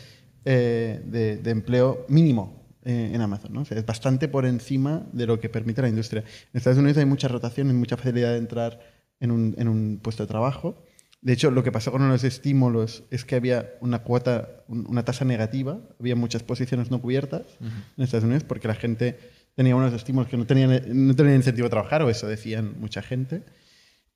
de, 0.44 1.40
de 1.42 1.50
empleo 1.50 2.06
mínimo 2.08 2.57
eh, 2.88 3.10
en 3.12 3.20
Amazon. 3.20 3.52
¿no? 3.52 3.60
es 3.68 3.84
bastante 3.84 4.28
por 4.28 4.46
encima 4.46 5.06
de 5.12 5.26
lo 5.26 5.38
que 5.38 5.50
permite 5.50 5.82
la 5.82 5.90
industria. 5.90 6.22
En 6.22 6.56
Estados 6.56 6.78
Unidos 6.78 6.96
hay 6.96 7.04
mucha 7.04 7.28
rotación, 7.28 7.68
y 7.68 7.74
mucha 7.74 7.98
facilidad 7.98 8.32
de 8.32 8.38
entrar 8.38 8.80
en 9.20 9.30
un, 9.30 9.54
en 9.58 9.68
un 9.68 10.00
puesto 10.02 10.22
de 10.22 10.26
trabajo. 10.26 10.82
De 11.20 11.34
hecho, 11.34 11.50
lo 11.50 11.62
que 11.62 11.70
pasó 11.70 11.92
con 11.92 12.08
los 12.08 12.24
estímulos 12.24 13.04
es 13.10 13.26
que 13.26 13.34
había 13.34 13.74
una 13.82 13.98
cuota, 13.98 14.64
una 14.68 15.04
tasa 15.04 15.26
negativa, 15.26 15.78
había 16.00 16.16
muchas 16.16 16.42
posiciones 16.42 16.90
no 16.90 17.02
cubiertas 17.02 17.42
en 17.60 18.02
Estados 18.02 18.24
Unidos 18.24 18.44
porque 18.44 18.68
la 18.68 18.74
gente 18.74 19.18
tenía 19.54 19.76
unos 19.76 19.92
estímulos 19.92 20.30
que 20.30 20.38
no 20.38 20.46
tenían, 20.46 20.80
no 21.06 21.14
tenían 21.14 21.36
incentivo 21.36 21.66
a 21.66 21.70
trabajar, 21.70 22.00
o 22.00 22.08
eso 22.08 22.26
decían 22.26 22.80
mucha 22.80 23.02
gente. 23.02 23.42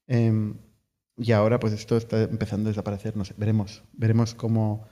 Em, 0.06 0.54
y 1.18 1.32
ahora 1.32 1.60
pues 1.60 1.74
esto 1.74 1.98
está 1.98 2.22
empezando 2.22 2.70
a 2.70 2.72
desaparecer, 2.72 3.18
no 3.18 3.26
sé, 3.26 3.34
veremos, 3.36 3.82
veremos 3.92 4.32
cómo. 4.32 4.88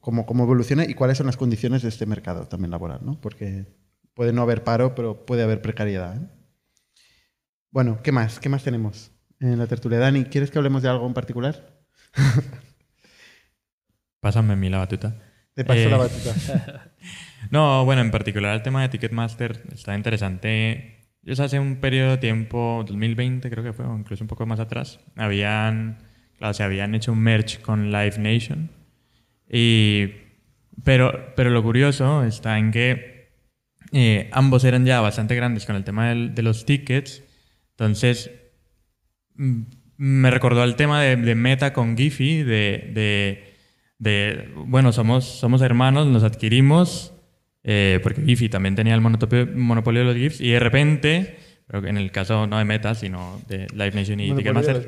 Cómo, 0.00 0.26
cómo 0.26 0.44
evoluciona 0.44 0.84
y 0.84 0.94
cuáles 0.94 1.18
son 1.18 1.26
las 1.26 1.36
condiciones 1.36 1.82
de 1.82 1.88
este 1.88 2.06
mercado 2.06 2.46
también 2.46 2.70
laboral, 2.70 3.00
¿no? 3.02 3.20
Porque 3.20 3.66
puede 4.14 4.32
no 4.32 4.42
haber 4.42 4.64
paro, 4.64 4.94
pero 4.94 5.26
puede 5.26 5.42
haber 5.42 5.62
precariedad. 5.62 6.16
¿eh? 6.16 6.26
Bueno, 7.70 8.00
¿qué 8.02 8.12
más? 8.12 8.40
¿Qué 8.40 8.48
más 8.48 8.64
tenemos 8.64 9.12
en 9.38 9.58
la 9.58 9.66
tertulia? 9.66 9.98
Dani, 9.98 10.24
¿quieres 10.24 10.50
que 10.50 10.58
hablemos 10.58 10.82
de 10.82 10.88
algo 10.88 11.06
en 11.06 11.14
particular? 11.14 11.82
Pásame 14.20 14.54
a 14.54 14.56
mí 14.56 14.68
la 14.68 14.78
batuta. 14.78 15.16
Te 15.54 15.64
paso 15.64 15.88
la 15.88 15.96
eh, 15.96 15.98
batuta. 15.98 16.92
no, 17.50 17.84
bueno, 17.84 18.02
en 18.02 18.10
particular 18.10 18.54
el 18.54 18.62
tema 18.62 18.82
de 18.82 18.88
Ticketmaster 18.88 19.62
está 19.72 19.94
interesante. 19.94 20.96
Yo 21.22 21.42
hace 21.42 21.58
un 21.58 21.76
periodo 21.76 22.12
de 22.12 22.18
tiempo, 22.18 22.84
2020 22.86 23.50
creo 23.50 23.62
que 23.62 23.72
fue, 23.72 23.84
o 23.84 23.96
incluso 23.96 24.24
un 24.24 24.28
poco 24.28 24.46
más 24.46 24.58
atrás, 24.58 25.00
habían, 25.16 25.98
claro, 26.38 26.54
se 26.54 26.62
habían 26.62 26.94
hecho 26.94 27.12
un 27.12 27.20
merge 27.20 27.60
con 27.60 27.92
Live 27.92 28.18
Nation 28.18 28.70
y, 29.50 30.12
pero, 30.84 31.32
pero 31.34 31.50
lo 31.50 31.62
curioso 31.62 32.24
está 32.24 32.58
en 32.58 32.70
que 32.70 33.30
eh, 33.92 34.30
ambos 34.32 34.64
eran 34.64 34.84
ya 34.84 35.00
bastante 35.00 35.34
grandes 35.34 35.66
con 35.66 35.76
el 35.76 35.84
tema 35.84 36.14
de 36.14 36.42
los 36.42 36.64
tickets. 36.64 37.22
Entonces, 37.72 38.30
mm, 39.34 39.62
me 39.96 40.30
recordó 40.30 40.64
el 40.64 40.76
tema 40.76 41.02
de, 41.02 41.34
Meta 41.34 41.72
con 41.72 41.96
Giphy, 41.96 42.42
de, 42.42 42.90
de, 42.94 43.54
de, 43.98 44.48
bueno, 44.54 44.92
somos, 44.92 45.24
somos 45.24 45.60
hermanos, 45.62 46.06
nos 46.06 46.22
adquirimos, 46.22 47.12
eh, 47.64 48.00
porque 48.02 48.22
Giphy 48.22 48.48
también 48.48 48.76
tenía 48.76 48.94
el 48.94 49.00
monopolio 49.02 50.00
de 50.00 50.06
los 50.06 50.16
GIFs, 50.16 50.40
y 50.40 50.50
de 50.50 50.60
repente 50.60 51.36
en 51.72 51.96
el 51.96 52.10
caso 52.10 52.46
no 52.46 52.58
de 52.58 52.64
Meta, 52.64 52.94
sino 52.94 53.40
de 53.46 53.66
Live 53.72 53.92
Nation 53.92 54.20
y 54.20 54.34
Ticketmaster. 54.34 54.86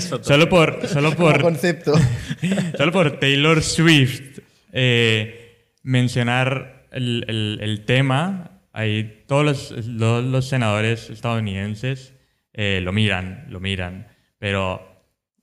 solo 0.22 0.48
por. 0.48 0.86
Solo 0.86 1.14
por 1.14 1.40
concepto. 1.42 1.94
solo 2.76 2.92
por 2.92 3.18
Taylor 3.18 3.62
Swift 3.62 4.38
eh, 4.72 5.72
mencionar 5.82 6.86
el, 6.92 7.58
el, 7.60 7.84
tema, 7.84 8.62
ahí 8.72 9.24
todos 9.26 9.74
los, 9.74 9.86
los, 9.86 10.48
senadores 10.48 11.10
estadounidenses 11.10 12.14
eh, 12.52 12.80
lo 12.82 12.92
miran, 12.92 13.46
lo 13.48 13.60
miran. 13.60 14.08
Pero. 14.38 14.86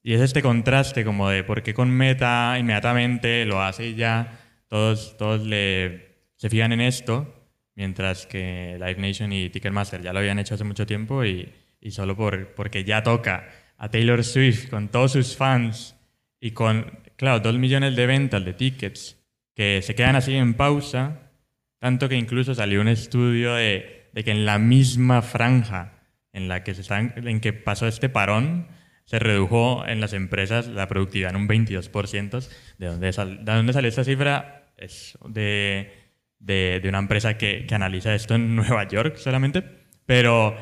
Y 0.01 0.13
es 0.13 0.21
este 0.21 0.43
contraste 0.43 1.03
como 1.03 1.29
de 1.29 1.43
por 1.43 1.63
qué 1.63 1.73
con 1.73 1.89
Meta 1.89 2.57
inmediatamente 2.59 3.43
lo 3.45 3.63
hace 3.63 3.87
y 3.87 3.95
ya 3.95 4.39
todos, 4.67 5.17
todos 5.17 5.41
le, 5.41 6.19
se 6.35 6.47
fijan 6.47 6.71
en 6.73 6.81
esto 6.81 7.34
mientras 7.75 8.25
que 8.25 8.77
Live 8.79 8.97
Nation 8.97 9.31
y 9.31 9.49
Ticketmaster 9.49 10.01
ya 10.01 10.13
lo 10.13 10.19
habían 10.19 10.39
hecho 10.39 10.55
hace 10.55 10.63
mucho 10.63 10.85
tiempo 10.85 11.23
y, 11.23 11.51
y 11.79 11.91
solo 11.91 12.15
por, 12.15 12.53
porque 12.55 12.83
ya 12.83 13.03
toca 13.03 13.49
a 13.77 13.89
Taylor 13.89 14.23
Swift 14.23 14.69
con 14.69 14.89
todos 14.89 15.11
sus 15.11 15.35
fans 15.35 15.95
y 16.39 16.51
con, 16.51 16.99
claro, 17.15 17.39
dos 17.39 17.57
millones 17.57 17.95
de 17.95 18.05
ventas 18.05 18.43
de 18.43 18.53
tickets 18.53 19.17
que 19.53 19.81
se 19.81 19.95
quedan 19.95 20.15
así 20.15 20.35
en 20.35 20.53
pausa, 20.53 21.31
tanto 21.79 22.09
que 22.09 22.15
incluso 22.15 22.55
salió 22.55 22.81
un 22.81 22.87
estudio 22.87 23.55
de, 23.55 24.09
de 24.13 24.23
que 24.23 24.31
en 24.31 24.45
la 24.45 24.57
misma 24.57 25.21
franja 25.21 25.95
en 26.33 26.47
la 26.47 26.63
que, 26.63 26.73
se 26.73 26.81
están, 26.81 27.13
en 27.15 27.39
que 27.39 27.53
pasó 27.53 27.87
este 27.87 28.09
parón, 28.09 28.67
se 29.05 29.19
redujo 29.19 29.85
en 29.87 30.01
las 30.01 30.13
empresas 30.13 30.67
la 30.67 30.87
productividad 30.87 31.29
en 31.29 31.37
un 31.37 31.47
22%. 31.47 32.49
¿De 32.77 32.87
dónde, 32.87 33.13
sal, 33.13 33.45
¿De 33.45 33.53
dónde 33.53 33.71
salió 33.71 33.87
esta 33.87 34.03
cifra? 34.03 34.71
Es 34.75 35.17
de 35.29 36.04
de, 36.39 36.81
una 36.87 36.99
empresa 36.99 37.37
que, 37.37 37.65
que, 37.65 37.75
analiza 37.75 38.13
esto 38.13 38.35
en 38.35 38.55
Nueva 38.55 38.87
York 38.87 39.17
solamente, 39.17 39.63
pero 40.05 40.55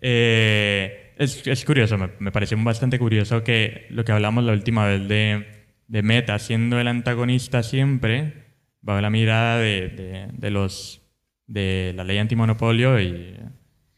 eh, 0.00 1.14
es, 1.18 1.46
es, 1.46 1.64
curioso, 1.64 1.98
me, 1.98 2.10
me, 2.18 2.32
pareció 2.32 2.56
bastante 2.62 2.98
curioso 2.98 3.42
que 3.42 3.86
lo 3.90 4.04
que 4.04 4.12
hablamos 4.12 4.44
la 4.44 4.52
última 4.52 4.86
vez 4.86 5.08
de, 5.08 5.46
de 5.88 6.02
Meta 6.02 6.38
siendo 6.38 6.78
el 6.78 6.88
antagonista 6.88 7.62
siempre, 7.62 8.44
bajo 8.80 9.00
la 9.00 9.10
mirada 9.10 9.58
de, 9.58 9.88
de, 9.88 10.28
de 10.32 10.50
los 10.50 11.00
de 11.46 11.92
la 11.94 12.04
ley 12.04 12.18
antimonopolio 12.18 13.00
y, 13.00 13.36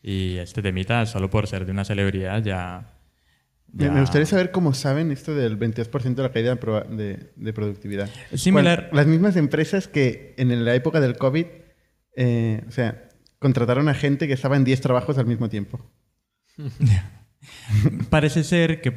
y 0.03 0.39
este 0.39 0.62
temita, 0.62 1.07
solo 1.07 1.31
por 1.31 1.47
ser 1.47 1.65
de 1.67 1.73
una 1.73 1.85
celebridad, 1.85 2.43
ya 2.43 2.96
me 3.72 4.00
gustaría 4.00 4.26
saber 4.26 4.50
cómo 4.50 4.74
saben 4.74 5.11
esto 5.11 5.35
del 5.35 5.59
22% 5.59 6.14
de 6.14 6.22
la 6.22 6.33
caída 6.33 6.55
de, 6.55 7.31
de 7.35 7.52
productividad. 7.52 8.09
Similar. 8.35 8.88
las 8.92 9.07
mismas 9.07 9.37
empresas 9.37 9.88
que 9.88 10.35
en 10.38 10.64
la 10.64 10.74
época 10.74 11.00
del 11.00 11.16
COVID, 11.16 11.46
eh, 12.16 12.64
o 12.66 12.70
sea, 12.70 13.09
contrataron 13.38 13.88
a 13.88 13.94
gente 13.94 14.26
que 14.26 14.33
estaba 14.33 14.57
en 14.57 14.64
10 14.64 14.81
trabajos 14.81 15.18
al 15.18 15.26
mismo 15.26 15.48
tiempo. 15.48 15.81
Parece 18.11 18.44
ser 18.44 18.81
que, 18.81 18.92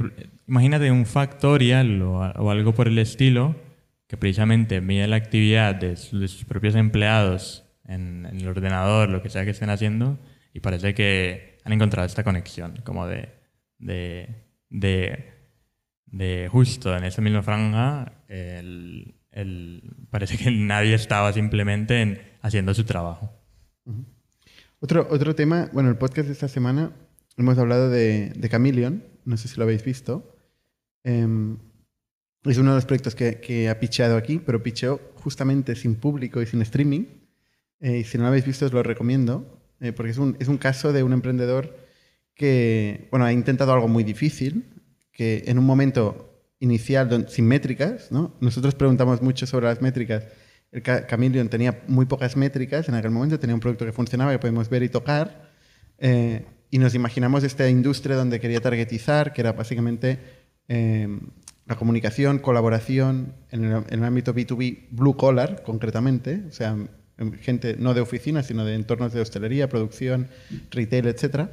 imagínate 0.48 0.92
un 0.92 1.06
factorial 1.06 2.02
o, 2.02 2.50
algo 2.50 2.74
por 2.74 2.88
el 2.88 2.98
estilo, 2.98 3.56
que 4.08 4.18
precisamente 4.18 4.82
mide 4.82 5.08
la 5.08 5.18
actividad 5.18 5.76
de, 5.76 5.98
sus 5.98 6.46
propios 6.46 6.76
empleados 6.76 7.66
en, 7.86 8.26
en, 8.26 8.38
el 8.38 8.48
ordenador, 8.48 9.10
lo 9.10 9.22
que 9.22 9.30
sea 9.30 9.44
que 9.44 9.52
estén 9.52 9.70
haciendo, 9.70 10.18
y 10.54 10.62
parece 10.62 10.94
que 10.94 11.60
han 11.64 11.74
encontrado 11.74 12.08
esta 12.08 12.24
conexión, 12.24 12.82
como 12.84 13.06
de, 13.06 13.30
de 13.78 14.49
de, 14.70 16.48
justo 16.52 16.96
en 16.96 17.04
esa 17.04 17.22
misma 17.22 17.44
franja, 17.44 18.14
parece 20.10 20.38
que 20.38 20.52
nadie 20.52 20.94
estaba 20.96 21.34
simplemente 21.34 22.38
haciendo 22.42 22.74
su 22.74 22.84
trabajo. 22.84 23.32
otro, 24.80 25.08
otro 25.10 25.36
tema, 25.36 25.70
bueno, 25.74 25.90
el 25.90 25.98
podcast 25.98 26.28
de 26.28 26.34
esta 26.34 26.48
semana 26.48 26.92
hemos 27.38 27.58
hablado 27.58 27.90
de, 27.90 28.30
de 28.36 28.50
Chameleon, 28.50 29.04
no 29.26 29.38
sé 29.38 29.48
si 29.48 29.58
lo 29.58 29.64
habéis 29.64 29.84
visto. 29.84 30.36
Em, 31.04 31.58
es 32.44 32.58
uno 32.58 32.72
de 32.72 32.76
los 32.76 32.86
proyectos 32.86 33.16
que, 33.16 33.70
ha 33.70 33.80
picheado 33.80 34.18
aquí, 34.18 34.40
pero 34.40 34.64
picheó 34.64 35.00
justamente 35.16 35.76
sin 35.76 35.96
público 35.96 36.42
y 36.42 36.46
sin 36.46 36.62
streaming. 36.62 37.06
Eh, 37.80 38.00
y 38.00 38.04
si 38.04 38.18
no 38.18 38.24
lo 38.24 38.30
habéis 38.30 38.46
visto, 38.46 38.66
os 38.66 38.74
lo 38.74 38.84
recomiendo, 38.84 39.62
eh, 39.80 39.94
porque 39.94 40.12
es 40.12 40.18
un, 40.18 40.36
es 40.40 40.48
un 40.48 40.58
caso 40.58 40.92
de 40.94 41.04
un 41.04 41.14
emprendedor 41.14 41.78
que 42.40 43.10
bueno, 43.12 43.26
ha 43.26 43.34
intentado 43.34 43.74
algo 43.74 43.90
muy 43.90 44.06
difícil, 44.06 44.64
que 45.12 45.44
en 45.48 45.60
un 45.60 45.66
momento 45.66 46.42
inicial 46.60 47.28
sin 47.28 47.46
métricas, 47.46 48.14
¿no? 48.14 48.38
nosotros 48.40 48.76
preguntamos 48.76 49.22
mucho 49.22 49.46
sobre 49.46 49.66
las 49.66 49.82
métricas, 49.82 50.24
el 50.72 50.82
Chameleon 50.82 51.50
tenía 51.50 51.84
muy 51.88 52.06
pocas 52.06 52.38
métricas 52.38 52.88
en 52.88 52.96
aquel 52.96 53.12
momento, 53.12 53.38
tenía 53.40 53.56
un 53.56 53.60
producto 53.60 53.86
que 53.86 53.92
funcionaba, 53.92 54.32
que 54.32 54.40
podemos 54.40 54.70
ver 54.70 54.84
y 54.84 54.90
tocar, 54.90 55.52
eh, 55.98 56.46
y 56.72 56.78
nos 56.78 56.96
imaginamos 56.96 57.44
esta 57.44 57.68
industria 57.70 58.16
donde 58.16 58.40
quería 58.40 58.62
targetizar, 58.62 59.34
que 59.34 59.42
era 59.42 59.52
básicamente 59.52 60.20
la 60.70 61.76
comunicación, 61.76 62.40
colaboración 62.40 63.34
en 63.52 63.66
el, 63.66 64.04
ámbito 64.06 64.34
B2B, 64.34 64.88
blue 64.92 65.18
collar 65.18 65.64
concretamente, 65.64 66.44
o 66.48 66.52
sea, 66.54 66.78
gente 67.42 67.76
no 67.78 67.94
de 67.94 68.00
oficina, 68.00 68.44
sino 68.44 68.64
de 68.64 68.76
entornos 68.76 69.12
de 69.12 69.20
hostelería, 69.20 69.68
producción, 69.68 70.30
retail, 70.72 71.08
etc. 71.08 71.50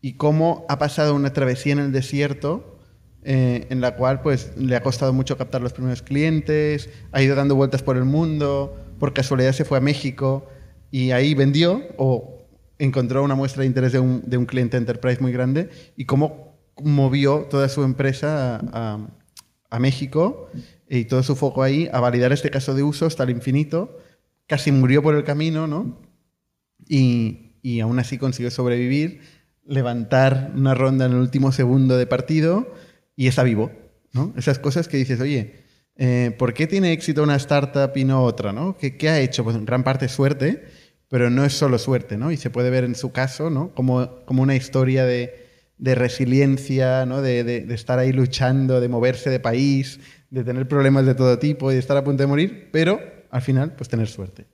Y 0.00 0.14
cómo 0.14 0.64
ha 0.68 0.78
pasado 0.78 1.14
una 1.14 1.32
travesía 1.32 1.72
en 1.72 1.78
el 1.78 1.92
desierto 1.92 2.78
eh, 3.22 3.66
en 3.70 3.80
la 3.80 3.96
cual 3.96 4.22
pues, 4.22 4.52
le 4.56 4.74
ha 4.76 4.82
costado 4.82 5.12
mucho 5.12 5.36
captar 5.36 5.60
los 5.60 5.72
primeros 5.72 6.02
clientes, 6.02 6.88
ha 7.12 7.22
ido 7.22 7.36
dando 7.36 7.54
vueltas 7.54 7.82
por 7.82 7.96
el 7.96 8.04
mundo, 8.04 8.76
por 8.98 9.12
casualidad 9.12 9.52
se 9.52 9.64
fue 9.64 9.78
a 9.78 9.82
México 9.82 10.46
y 10.90 11.10
ahí 11.10 11.34
vendió 11.34 11.82
o 11.98 12.46
encontró 12.78 13.22
una 13.22 13.34
muestra 13.34 13.60
de 13.60 13.66
interés 13.66 13.92
de 13.92 13.98
un, 13.98 14.46
cliente 14.46 14.78
enterprise 14.78 15.20
muy 15.20 15.32
grande 15.32 15.68
y 15.96 16.06
cómo 16.06 16.58
movió 16.82 17.46
toda 17.50 17.68
su 17.68 17.84
empresa 17.84 18.58
a 18.72 19.06
a 19.70 19.78
México 19.78 20.50
y 20.88 21.04
todo 21.04 21.22
su 21.22 21.36
foco 21.36 21.62
ahí 21.62 21.88
a 21.92 22.00
validar 22.00 22.32
este 22.32 22.50
caso 22.50 22.74
de 22.74 22.82
uso 22.82 23.06
hasta 23.06 23.22
el 23.22 23.30
infinito. 23.30 23.98
Casi 24.46 24.72
murió 24.72 25.02
por 25.02 25.14
el 25.14 25.24
camino, 25.24 25.66
¿no? 25.66 26.00
Y, 26.88 27.52
y 27.62 27.80
aún 27.80 27.98
así 28.00 28.18
consiguió 28.18 28.50
sobrevivir, 28.50 29.20
levantar 29.70 30.52
una 30.54 30.74
ronda 30.74 31.06
en 31.06 31.12
el 31.12 31.18
último 31.18 31.52
segundo 31.52 31.96
de 31.96 32.06
partido 32.06 32.74
y 33.14 33.28
está 33.28 33.44
vivo, 33.44 33.70
¿no? 34.12 34.34
Esas 34.36 34.58
cosas 34.58 34.88
que 34.88 34.96
dices, 34.96 35.20
oye, 35.20 35.60
eh, 35.96 36.34
¿por 36.38 36.54
qué 36.54 36.66
tiene 36.66 36.92
éxito 36.92 37.22
una 37.22 37.36
startup 37.36 37.96
y 37.96 38.04
no 38.04 38.24
otra, 38.24 38.52
¿no? 38.52 38.76
¿Qué, 38.76 38.96
¿Qué, 38.96 39.08
ha 39.08 39.20
hecho? 39.20 39.44
Pues 39.44 39.54
en 39.54 39.64
gran 39.64 39.84
parte 39.84 40.08
suerte, 40.08 40.64
pero 41.08 41.30
no 41.30 41.44
es 41.44 41.52
solo 41.52 41.78
suerte, 41.78 42.16
¿no? 42.16 42.32
Y 42.32 42.36
se 42.36 42.50
puede 42.50 42.68
ver 42.70 42.82
en 42.82 42.96
su 42.96 43.12
caso, 43.12 43.48
¿no? 43.48 43.72
Como, 43.72 44.24
como 44.24 44.42
una 44.42 44.56
historia 44.56 45.04
de, 45.04 45.48
de 45.78 45.94
resiliencia, 45.94 47.06
¿no? 47.06 47.22
De, 47.22 47.44
de, 47.44 47.74
estar 47.74 48.00
ahí 48.00 48.12
luchando, 48.12 48.80
de 48.80 48.88
moverse 48.88 49.30
de 49.30 49.38
país, 49.38 50.00
de 50.30 50.42
tener 50.42 50.66
problemas 50.66 51.06
de 51.06 51.14
todo 51.14 51.38
tipo 51.38 51.70
y 51.70 51.74
de 51.74 51.80
estar 51.80 51.96
a 51.96 52.02
punto 52.02 52.24
de 52.24 52.26
morir, 52.26 52.70
pero 52.72 53.00
al 53.30 53.42
final, 53.42 53.74
pues 53.76 53.88
tener 53.88 54.08
suerte. 54.08 54.46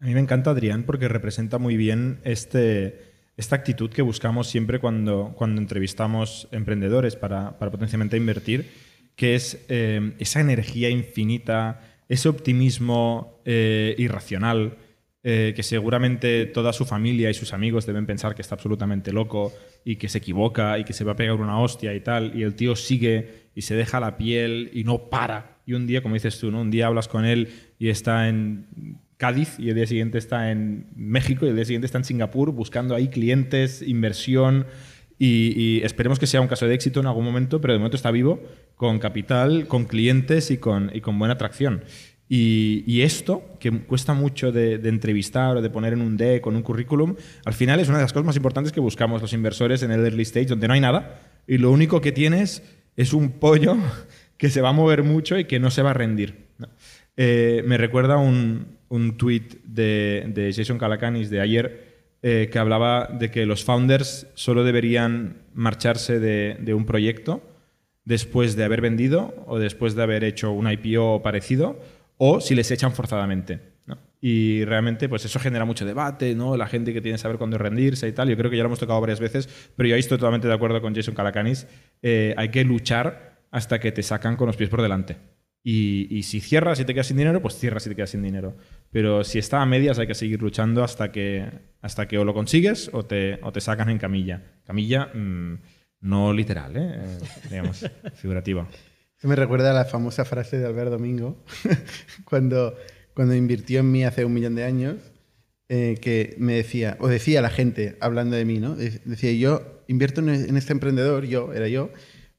A 0.00 0.04
mí 0.04 0.14
me 0.14 0.20
encanta 0.20 0.50
Adrián 0.50 0.84
porque 0.84 1.08
representa 1.08 1.58
muy 1.58 1.76
bien 1.76 2.20
este, 2.24 3.07
esta 3.38 3.54
actitud 3.54 3.88
que 3.88 4.02
buscamos 4.02 4.48
siempre 4.48 4.80
cuando, 4.80 5.32
cuando 5.36 5.60
entrevistamos 5.60 6.48
emprendedores 6.50 7.14
para, 7.14 7.56
para 7.56 7.70
potencialmente 7.70 8.16
invertir, 8.16 8.68
que 9.14 9.36
es 9.36 9.64
eh, 9.68 10.12
esa 10.18 10.40
energía 10.40 10.90
infinita, 10.90 11.80
ese 12.08 12.28
optimismo 12.28 13.40
eh, 13.44 13.94
irracional, 13.96 14.76
eh, 15.22 15.52
que 15.54 15.62
seguramente 15.62 16.46
toda 16.46 16.72
su 16.72 16.84
familia 16.84 17.30
y 17.30 17.34
sus 17.34 17.52
amigos 17.52 17.86
deben 17.86 18.06
pensar 18.06 18.34
que 18.34 18.42
está 18.42 18.56
absolutamente 18.56 19.12
loco 19.12 19.52
y 19.84 19.96
que 19.96 20.08
se 20.08 20.18
equivoca 20.18 20.76
y 20.78 20.84
que 20.84 20.92
se 20.92 21.04
va 21.04 21.12
a 21.12 21.16
pegar 21.16 21.36
una 21.36 21.60
hostia 21.60 21.94
y 21.94 22.00
tal, 22.00 22.32
y 22.36 22.42
el 22.42 22.56
tío 22.56 22.74
sigue 22.74 23.50
y 23.54 23.62
se 23.62 23.76
deja 23.76 24.00
la 24.00 24.16
piel 24.16 24.70
y 24.72 24.82
no 24.82 25.10
para. 25.10 25.58
Y 25.64 25.74
un 25.74 25.86
día, 25.86 26.02
como 26.02 26.14
dices 26.14 26.40
tú, 26.40 26.50
¿no? 26.50 26.60
un 26.60 26.72
día 26.72 26.88
hablas 26.88 27.06
con 27.06 27.24
él 27.24 27.50
y 27.78 27.88
está 27.88 28.28
en 28.28 28.66
Cádiz 29.18 29.58
y 29.58 29.68
el 29.68 29.74
día 29.74 29.86
siguiente 29.86 30.16
está 30.16 30.50
en 30.50 30.86
México 30.96 31.44
y 31.44 31.50
el 31.50 31.56
día 31.56 31.66
siguiente 31.66 31.86
está 31.86 31.98
en 31.98 32.04
Singapur 32.04 32.52
buscando 32.52 32.94
ahí 32.94 33.08
clientes, 33.08 33.82
inversión. 33.82 34.66
Y, 35.20 35.82
esperemos 35.82 36.20
que 36.20 36.28
sea 36.28 36.40
un 36.40 36.46
caso 36.46 36.66
de 36.66 36.74
éxito 36.74 37.00
en 37.00 37.06
algún 37.06 37.24
momento, 37.24 37.60
pero 37.60 37.72
de 37.72 37.80
momento 37.80 37.96
está 37.96 38.12
vivo, 38.12 38.40
con 38.76 39.00
capital, 39.00 39.66
con 39.66 39.84
clientes 39.84 40.52
y 40.52 40.58
con, 40.58 40.92
y 40.94 41.00
con 41.00 41.18
buena 41.18 41.34
atracción. 41.34 41.82
Y, 42.28 43.00
esto, 43.02 43.42
que 43.58 43.72
cuesta 43.80 44.14
mucho 44.14 44.52
de, 44.52 44.74
entrevistar 44.74 45.56
o 45.56 45.62
de 45.62 45.70
poner 45.70 45.94
en 45.94 46.02
un 46.02 46.16
deck, 46.16 46.40
con 46.40 46.54
un 46.54 46.62
currículum, 46.62 47.16
al 47.44 47.54
final 47.54 47.80
es 47.80 47.88
una 47.88 47.98
de 47.98 48.04
las 48.04 48.12
cosas 48.12 48.26
más 48.26 48.36
importantes 48.36 48.72
que 48.72 48.80
buscamos 48.80 49.20
los 49.20 49.32
inversores 49.32 49.82
en 49.82 49.90
el 49.90 50.04
early 50.04 50.22
stage, 50.22 50.46
donde 50.46 50.68
no 50.68 50.74
hay 50.74 50.80
nada 50.80 51.20
y 51.48 51.58
lo 51.58 51.72
único 51.72 52.00
que 52.00 52.12
tienes 52.12 52.62
es 52.94 53.12
un 53.12 53.32
pollo 53.32 53.76
que 54.36 54.50
se 54.50 54.60
va 54.60 54.68
a 54.68 54.72
mover 54.72 55.02
mucho 55.02 55.38
y 55.38 55.46
que 55.46 55.58
no 55.58 55.72
se 55.72 55.82
va 55.82 55.90
a 55.90 55.94
rendir. 55.94 56.46
Eh, 57.16 57.64
me 57.66 57.78
recuerda 57.78 58.18
un, 58.18 58.77
un 58.88 59.16
tweet 59.16 59.60
de, 59.64 60.52
Jason 60.54 60.78
Calacanis 60.78 61.30
de 61.30 61.40
ayer 61.40 61.88
eh, 62.22 62.48
que 62.50 62.58
hablaba 62.58 63.06
de 63.06 63.30
que 63.30 63.46
los 63.46 63.64
founders 63.64 64.26
solo 64.34 64.64
deberían 64.64 65.42
marcharse 65.54 66.18
de, 66.18 66.74
un 66.74 66.84
proyecto 66.84 67.42
después 68.04 68.56
de 68.56 68.64
haber 68.64 68.80
vendido 68.80 69.34
o 69.46 69.58
después 69.58 69.94
de 69.94 70.02
haber 70.02 70.24
hecho 70.24 70.50
un 70.50 70.70
IPO 70.70 71.22
parecido 71.22 71.80
o 72.16 72.40
si 72.40 72.54
les 72.54 72.70
echan 72.70 72.92
forzadamente. 72.92 73.60
Y 74.20 74.64
realmente 74.64 75.08
pues 75.08 75.24
eso 75.24 75.38
genera 75.38 75.64
mucho 75.64 75.86
debate, 75.86 76.34
¿no? 76.34 76.56
la 76.56 76.66
gente 76.66 76.92
que 76.92 77.00
tiene 77.00 77.14
que 77.14 77.22
saber 77.22 77.38
cuándo 77.38 77.56
rendirse 77.56 78.08
y 78.08 78.12
tal. 78.12 78.28
Yo 78.28 78.36
creo 78.36 78.50
que 78.50 78.56
ya 78.56 78.64
lo 78.64 78.68
hemos 78.68 78.80
tocado 78.80 79.00
varias 79.00 79.20
veces, 79.20 79.48
pero 79.76 79.88
yo 79.88 79.94
ahí 79.94 80.00
estoy 80.00 80.18
totalmente 80.18 80.48
de 80.48 80.54
acuerdo 80.54 80.80
con 80.80 80.94
Jason 80.94 81.14
Calacanis. 81.14 81.68
Eh, 82.02 82.34
hay 82.36 82.48
que 82.48 82.64
luchar 82.64 83.38
hasta 83.52 83.78
que 83.78 83.92
te 83.92 84.02
sacan 84.02 84.36
con 84.36 84.48
los 84.48 84.56
pies 84.56 84.70
por 84.70 84.82
delante. 84.82 85.16
Y, 85.70 86.22
si 86.22 86.40
cierras 86.40 86.80
y 86.80 86.86
te 86.86 86.94
quedas 86.94 87.08
sin 87.08 87.18
dinero, 87.18 87.42
pues 87.42 87.58
cierras 87.58 87.84
y 87.84 87.90
te 87.90 87.94
quedas 87.94 88.08
sin 88.08 88.22
dinero. 88.22 88.56
Pero 88.90 89.22
si 89.22 89.38
está 89.38 89.60
a 89.60 89.66
medias, 89.66 89.98
hay 89.98 90.06
que 90.06 90.14
seguir 90.14 90.40
luchando 90.40 90.82
hasta 90.82 91.12
que, 91.12 91.46
hasta 91.82 92.08
que 92.08 92.16
o 92.16 92.24
lo 92.24 92.32
consigues 92.32 92.88
o 92.94 93.04
te, 93.04 93.38
o 93.42 93.52
te 93.52 93.60
sacan 93.60 93.90
en 93.90 93.98
camilla. 93.98 94.42
Camilla 94.64 95.10
mm, 95.12 95.60
no 96.00 96.32
literal, 96.32 96.74
¿eh? 96.74 97.02
eh 97.02 97.18
digamos, 97.50 97.84
figurativa. 98.14 98.66
Se 99.18 99.28
me 99.28 99.36
recuerda 99.36 99.72
a 99.72 99.74
la 99.74 99.84
famosa 99.84 100.24
frase 100.24 100.56
de 100.56 100.64
Albert 100.64 100.90
Domingo, 100.90 101.44
cuando, 102.24 102.74
cuando 103.12 103.34
invirtió 103.34 103.80
en 103.80 103.92
mí 103.92 104.04
hace 104.04 104.24
un 104.24 104.32
millón 104.32 104.54
de 104.54 104.64
años, 104.64 104.96
eh, 105.68 105.98
que 106.00 106.34
me 106.38 106.54
decía, 106.54 106.96
o 106.98 107.08
decía 107.08 107.42
la 107.42 107.50
gente 107.50 107.98
hablando 108.00 108.36
de 108.36 108.46
mí, 108.46 108.58
¿no? 108.58 108.74
Decía, 108.74 109.32
yo 109.32 109.82
invierto 109.86 110.22
en 110.22 110.56
este 110.56 110.72
emprendedor, 110.72 111.26
yo, 111.26 111.52
era 111.52 111.68
yo, 111.68 111.90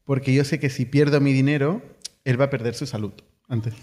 porque 0.03 0.33
yo 0.33 0.43
sé 0.43 0.59
que 0.59 0.71
si 0.71 0.85
pierdo 0.85 1.21
mi 1.21 1.31
dinero, 1.31 1.83
él 2.29 2.39
va 2.39 2.45
a 2.45 2.49
perder 2.49 2.75
su 2.75 2.85
salud 2.85 3.13
antes. 3.47 3.73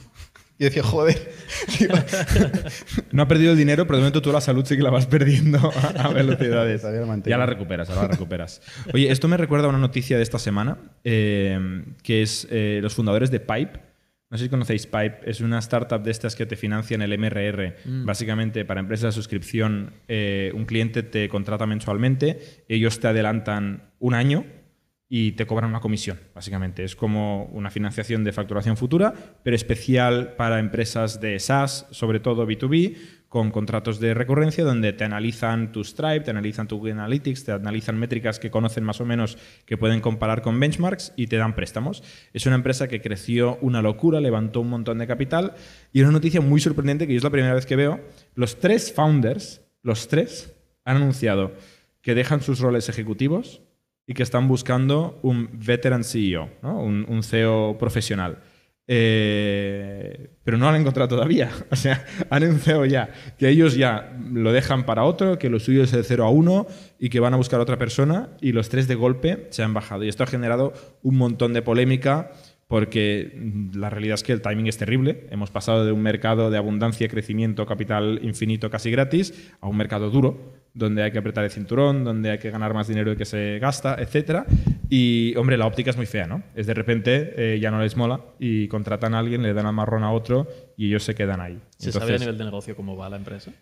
Y 0.59 0.65
decía, 0.65 0.83
joder. 0.83 1.33
no 3.13 3.23
ha 3.23 3.29
perdido 3.29 3.53
el 3.53 3.59
dinero, 3.59 3.87
pero 3.87 3.99
de 3.99 4.03
momento 4.03 4.23
tú 4.23 4.33
la 4.33 4.41
salud 4.41 4.65
sí 4.65 4.77
que 4.77 4.83
la 4.83 4.91
vas 4.91 5.07
perdiendo 5.07 5.59
a, 5.59 6.09
velocidades. 6.09 6.83
ya 7.27 7.37
la 7.37 7.45
recuperas, 7.45 7.91
ahora 7.91 8.03
la 8.03 8.09
recuperas. 8.09 8.63
Oye, 8.95 9.11
esto 9.11 9.29
me 9.29 9.37
recuerda 9.37 9.67
a 9.67 9.69
una 9.69 9.79
noticia 9.79 10.17
de 10.17 10.23
esta 10.23 10.39
semana, 10.39 10.79
eh, 11.05 11.85
que 12.03 12.23
es 12.23 12.49
eh, 12.51 12.79
los 12.83 12.95
fundadores 12.95 13.31
de 13.31 13.41
Pipe. 13.41 13.81
No 14.31 14.39
sé 14.39 14.45
si 14.45 14.51
conocéis 14.51 14.87
Pipe, 14.87 15.19
es 15.27 15.41
una 15.41 15.59
startup 15.59 16.03
de 16.03 16.11
estas 16.11 16.35
que 16.35 16.47
te 16.47 16.57
financian 16.57 17.03
el 17.03 17.17
MRR. 17.19 17.77
Mm. 17.85 18.07
Básicamente, 18.07 18.65
para 18.65 18.81
empresas 18.81 19.15
de 19.15 19.21
suscripción, 19.21 19.93
eh, 20.09 20.53
un 20.55 20.65
cliente 20.65 21.03
te 21.03 21.29
contrata 21.29 21.67
mensualmente, 21.67 22.65
ellos 22.69 22.99
te 22.99 23.09
adelantan 23.09 23.91
un 23.99 24.15
año 24.15 24.45
y 25.09 25.33
te 25.33 25.47
cobran 25.47 25.71
una 25.71 25.81
comisión, 25.81 26.19
básicamente. 26.35 26.83
Es 26.83 26.97
como 26.97 27.45
una 27.47 27.71
financiación 27.71 28.25
de 28.25 28.33
facturación 28.33 28.77
futura, 28.77 29.15
pero 29.43 29.55
especial 29.55 30.35
para 30.37 30.59
empresas 30.59 31.21
de 31.21 31.39
SaaS, 31.39 31.87
sobre 31.91 32.19
todo 32.19 32.47
B2B, 32.47 32.97
con 33.29 33.51
contratos 33.51 34.01
de 34.01 34.15
recurrencia 34.15 34.65
donde 34.65 34.93
te 34.93 35.05
analizan 35.05 35.71
tu 35.71 35.85
Stripe, 35.85 36.21
te 36.21 36.31
analizan 36.31 36.69
tu 36.69 36.79
Google 36.79 36.93
Analytics, 36.93 37.45
te 37.45 37.53
analizan 37.53 37.99
métricas 37.99 38.39
que 38.39 38.51
conocen 38.51 38.85
más 38.85 39.01
o 39.01 39.05
menos 39.05 39.37
que 39.65 39.77
pueden 39.77 40.01
comparar 40.01 40.43
con 40.43 40.59
benchmarks 40.59 41.13
y 41.17 41.27
te 41.27 41.37
dan 41.37 41.55
préstamos. 41.55 42.03
Es 42.33 42.47
una 42.47 42.57
empresa 42.57 42.89
que 42.89 43.01
creció 43.01 43.59
una 43.61 43.83
locura, 43.83 44.21
levantó 44.21 44.61
un 44.61 44.71
montón 44.71 44.99
de 44.99 45.07
capital 45.07 45.55
y 45.93 46.01
una 46.01 46.13
noticia 46.13 46.41
muy 46.41 46.61
sorprendente 46.61 47.07
que 47.07 47.13
yo 47.13 47.19
es 47.19 47.25
la 47.25 47.31
primera 47.31 47.55
vez 47.55 47.67
que 47.67 47.77
veo. 47.77 48.01
Los 48.35 48.59
tres 48.59 48.93
founders, 48.93 49.61
los 49.83 50.09
tres, 50.09 50.55
han 50.85 50.97
anunciado 50.97 51.53
que 52.01 52.15
dejan 52.15 52.41
sus 52.41 52.61
roles 52.61 52.89
ejecutivos 52.89 53.61
y 54.07 54.15
que 54.15 54.23
están 54.23 54.49
buscando 54.49 55.19
un 55.23 55.49
veteran 55.53 56.05
CEO, 56.05 56.49
un, 56.63 57.23
CEO 57.23 57.77
profesional. 57.79 58.39
Eh, 58.89 60.31
pero 60.45 60.57
no 60.57 60.67
lo 60.67 60.71
han 60.71 60.81
encontrado 60.81 61.09
todavía. 61.09 61.51
O 61.71 61.77
sea, 61.77 62.05
han 62.31 62.45
anunciado 62.45 62.85
ya 62.85 63.11
que 63.37 63.49
ellos 63.49 63.75
ya 63.75 64.17
lo 64.33 64.53
dejan 64.53 64.87
para 64.87 65.05
otro, 65.05 65.39
que 65.39 65.51
lo 65.51 65.59
suyo 65.59 65.83
es 65.83 65.93
el 65.93 66.05
0 66.05 66.25
a 66.25 66.31
1 66.31 66.67
y 67.01 67.09
que 67.09 67.19
van 67.19 67.35
a 67.35 67.37
buscar 67.37 67.59
a 67.59 67.65
otra 67.65 67.79
persona 67.79 68.31
y 68.41 68.53
los 68.53 68.69
tres 68.69 68.87
de 68.87 68.95
golpe 68.95 69.49
se 69.51 69.65
han 69.65 69.75
bajado. 69.75 70.05
Y 70.05 70.09
esto 70.09 70.23
ha 70.23 70.29
generado 70.29 70.73
un 71.03 71.17
montón 71.17 71.53
de 71.53 71.63
polémica 71.63 72.31
porque 72.69 73.33
mm, 73.35 73.77
la 73.77 73.91
realidad 73.91 74.15
es 74.15 74.23
que 74.23 74.33
el 74.33 74.43
timing 74.43 74.67
es 74.67 74.79
terrible. 74.79 75.27
Hemos 75.31 75.51
pasado 75.51 75.85
de 75.85 75.93
un 75.93 76.03
mercado 76.03 76.51
de 76.51 76.59
abundancia, 76.59 77.09
crecimiento, 77.09 77.67
capital 77.67 78.21
infinito 78.23 78.71
casi 78.71 78.91
gratis 78.91 79.53
a 79.61 79.69
un 79.69 79.77
mercado 79.77 80.11
duro, 80.11 80.55
donde 80.77 81.03
hay 81.03 81.11
que 81.11 81.19
apretar 81.19 81.43
el 81.43 81.51
cinturón, 81.51 82.05
donde 82.05 82.31
hay 82.31 82.39
que 82.39 82.51
ganar 82.51 82.75
más 82.75 82.87
dinero 82.87 83.11
de 83.11 83.17
que 83.17 83.25
se 83.25 83.59
gasta, 83.59 83.97
etc. 83.99 84.45
Y, 84.91 85.35
hombre, 85.37 85.57
la 85.57 85.67
óptica 85.67 85.91
es 85.91 85.97
muy 85.97 86.05
fea, 86.05 86.27
¿no? 86.27 86.43
Es 86.55 86.67
de 86.67 86.75
repente 86.75 87.33
eh, 87.37 87.59
ya 87.59 87.71
no 87.71 87.81
les 87.81 87.97
mola 87.97 88.21
y 88.39 88.69
contratan 88.69 89.15
a 89.15 89.19
alguien, 89.19 89.43
le 89.43 89.55
dan 89.55 89.65
a 89.65 89.73
marrón 89.73 90.05
a 90.05 90.13
otro 90.13 90.47
y 90.77 90.89
ellos 90.89 91.03
se 91.03 91.15
quedan 91.15 91.41
ahí. 91.41 91.59
¿Se 91.79 91.93
sabe 91.93 92.17
a 92.17 92.19
nivel 92.19 92.37
de 92.37 92.45
negocio 92.45 92.77
cómo 92.77 92.95
va 92.95 93.09
la 93.09 93.17
empresa? 93.17 93.53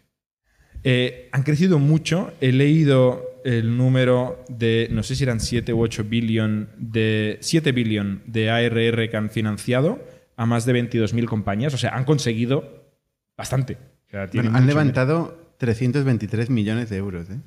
Eh, 0.82 1.28
han 1.30 1.44
crecido 1.44 1.78
mucho. 1.78 2.32
He 2.40 2.50
leído 2.50 3.40
el 3.44 3.76
número 3.76 4.44
de, 4.48 4.88
no 4.90 5.04
sé 5.04 5.14
si 5.14 5.22
eran 5.22 5.38
7 5.38 5.72
u 5.72 5.82
8 5.82 6.04
billion 6.08 6.68
de, 6.76 7.38
7 7.40 7.70
billion 7.70 8.22
de 8.26 8.50
ARR 8.50 9.08
que 9.08 9.16
han 9.16 9.30
financiado 9.30 10.04
a 10.36 10.46
más 10.46 10.66
de 10.66 10.74
22.000 10.74 11.26
compañías. 11.26 11.72
O 11.74 11.78
sea, 11.78 11.94
han 11.94 12.04
conseguido 12.04 12.90
bastante. 13.36 13.78
han 14.12 14.66
levantado 14.66 15.43
323 15.58 16.50
millones 16.50 16.90
de 16.90 16.96
euros. 16.96 17.28
¿eh? 17.30 17.40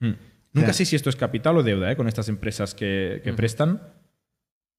Mm. 0.00 0.12
Nunca 0.54 0.72
sé 0.72 0.84
si 0.84 0.96
esto 0.96 1.10
es 1.10 1.16
capital 1.16 1.56
o 1.56 1.62
deuda 1.62 1.90
¿eh? 1.92 1.96
con 1.96 2.08
estas 2.08 2.28
empresas 2.28 2.74
que, 2.74 3.22
prestan. 3.36 3.80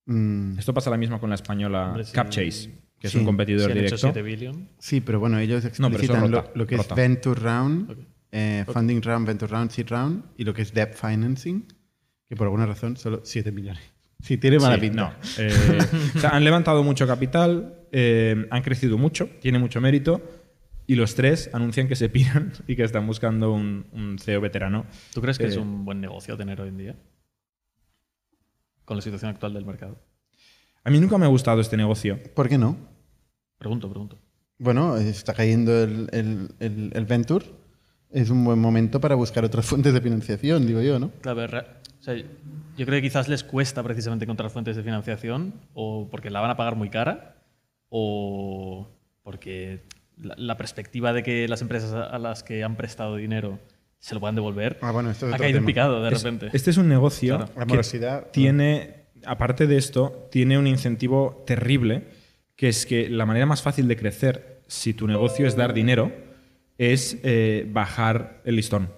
Mm. 0.06 0.60
Esto 0.60 0.74
pasa 0.74 0.90
la 0.90 0.98
misma 0.98 1.20
con 1.20 1.30
la 1.30 1.36
española 1.36 1.96
CapChase, 2.12 2.70
que 3.00 3.08
es 3.08 3.16
un 3.16 3.26
competidor 3.26 3.74
directo. 3.74 3.98
7 3.98 4.22
billion. 4.22 4.70
Sí, 4.78 5.02
pero 5.02 5.20
bueno, 5.20 5.40
ellos 5.40 5.66
explicitan 5.66 6.30
lo, 6.32 6.68
que 6.68 6.76
es 6.76 6.88
Venture 6.96 7.40
Round 7.40 8.14
eh, 8.36 8.66
funding 8.66 9.00
round, 9.04 9.28
venture 9.28 9.52
round, 9.52 9.70
seed 9.70 9.88
round 9.90 10.24
y 10.38 10.44
lo 10.44 10.56
que 10.56 10.64
es 10.64 10.74
debt 10.74 10.96
financing, 10.96 11.68
que 12.28 12.36
por 12.36 12.48
alguna 12.48 12.66
razón 12.66 12.98
solo 12.98 13.22
7 13.24 13.52
millones. 13.52 13.84
Sí, 14.24 14.38
tiene 14.38 14.58
mala 14.58 14.80
pinta. 14.80 15.02
No. 15.02 15.14
Eh, 15.38 15.80
han 16.32 16.46
levantado 16.46 16.82
mucho 16.82 17.06
capital, 17.06 17.88
eh, 17.92 18.48
han 18.52 18.62
crecido 18.62 18.98
mucho, 18.98 19.30
tiene 19.42 19.60
mucho 19.60 19.82
mérito. 19.82 20.43
Y 20.86 20.96
los 20.96 21.16
tres 21.16 21.50
anuncian 21.54 21.88
que 21.88 21.96
se 21.96 22.10
piran 22.10 22.54
y 22.68 22.76
que 22.76 22.84
están 22.84 23.08
buscando 23.08 23.54
un, 23.54 24.18
CEO 24.20 24.42
veterano. 24.42 24.86
¿Tú 25.14 25.22
crees 25.22 25.38
que 25.38 25.46
es 25.46 25.58
un 25.58 25.86
buen 25.86 26.02
negocio 26.02 26.38
tener 26.38 26.60
hoy 26.62 26.70
en 26.70 26.78
día? 26.78 26.96
Con 28.86 28.98
la 28.98 29.02
situación 29.02 29.32
actual 29.32 29.54
del 29.54 29.66
mercado. 29.66 29.98
A 30.84 30.90
mí 30.90 31.00
nunca 31.00 31.18
me 31.18 31.26
ha 31.26 31.30
gustado 31.30 31.62
este 31.62 31.78
negocio. 31.78 32.20
¿Por 32.36 32.50
qué 32.50 32.58
no? 32.58 32.78
Pregunto, 33.58 33.90
pregunto. 33.90 34.20
Bueno, 34.58 34.98
está 34.98 35.34
cayendo 35.34 35.84
el, 35.84 36.10
el, 36.12 36.92
el 36.94 37.06
Venture 37.06 37.46
es 38.14 38.30
un 38.30 38.46
buen 38.46 38.60
momento 38.60 39.02
para 39.02 39.16
buscar 39.16 39.44
otras 39.44 39.66
fuentes 39.70 39.94
de 39.94 40.02
financiación, 40.02 40.66
digo 40.66 40.82
yo, 40.82 41.00
¿no? 41.00 41.12
Claro, 41.22 41.44
o 41.44 42.04
sea, 42.04 42.16
yo 42.16 42.86
creo 42.86 42.98
que 42.98 43.02
quizás 43.02 43.28
les 43.28 43.44
cuesta 43.44 43.82
precisamente 43.82 44.26
encontrar 44.26 44.50
fuentes 44.50 44.76
de 44.76 44.84
financiación 44.84 45.54
o 45.74 46.08
porque 46.10 46.30
la 46.30 46.42
van 46.42 46.52
a 46.52 46.58
pagar 46.58 46.76
muy 46.76 46.90
cara 46.90 47.36
o 47.90 48.88
porque 49.24 49.84
la, 50.18 50.58
perspectiva 50.58 51.14
de 51.14 51.24
que 51.24 51.48
las 51.48 51.62
empresas 51.62 51.94
a 51.94 52.18
las 52.20 52.44
que 52.44 52.64
han 52.64 52.76
prestado 52.76 53.16
dinero 53.16 53.60
se 54.00 54.14
lo 54.14 54.20
puedan 54.20 54.36
devolver 54.36 54.78
ah, 54.82 54.92
bueno, 54.92 55.12
esto 55.12 55.34
ha 55.34 55.38
caído 55.38 55.60
en 55.60 55.66
picado 55.66 56.04
de 56.04 56.10
repente. 56.10 56.50
Este 56.54 56.70
es 56.70 56.78
un 56.78 56.90
negocio 56.90 57.50
que 57.68 58.24
tiene, 58.32 59.06
aparte 59.26 59.66
de 59.68 59.78
esto, 59.78 60.28
tiene 60.32 60.58
un 60.58 60.68
incentivo 60.68 61.44
terrible, 61.48 62.08
que 62.56 62.68
es 62.70 62.86
que 62.86 63.10
la 63.10 63.26
manera 63.26 63.46
más 63.46 63.62
fácil 63.62 63.88
de 63.88 63.96
crecer 63.96 64.62
si 64.68 64.94
tu 64.94 65.08
negocio 65.08 65.48
es 65.48 65.56
dar 65.56 65.74
dinero 65.74 66.12
es 66.78 67.20
eh, 67.24 67.68
bajar 67.72 68.42
el 68.46 68.56
listón. 68.56 68.90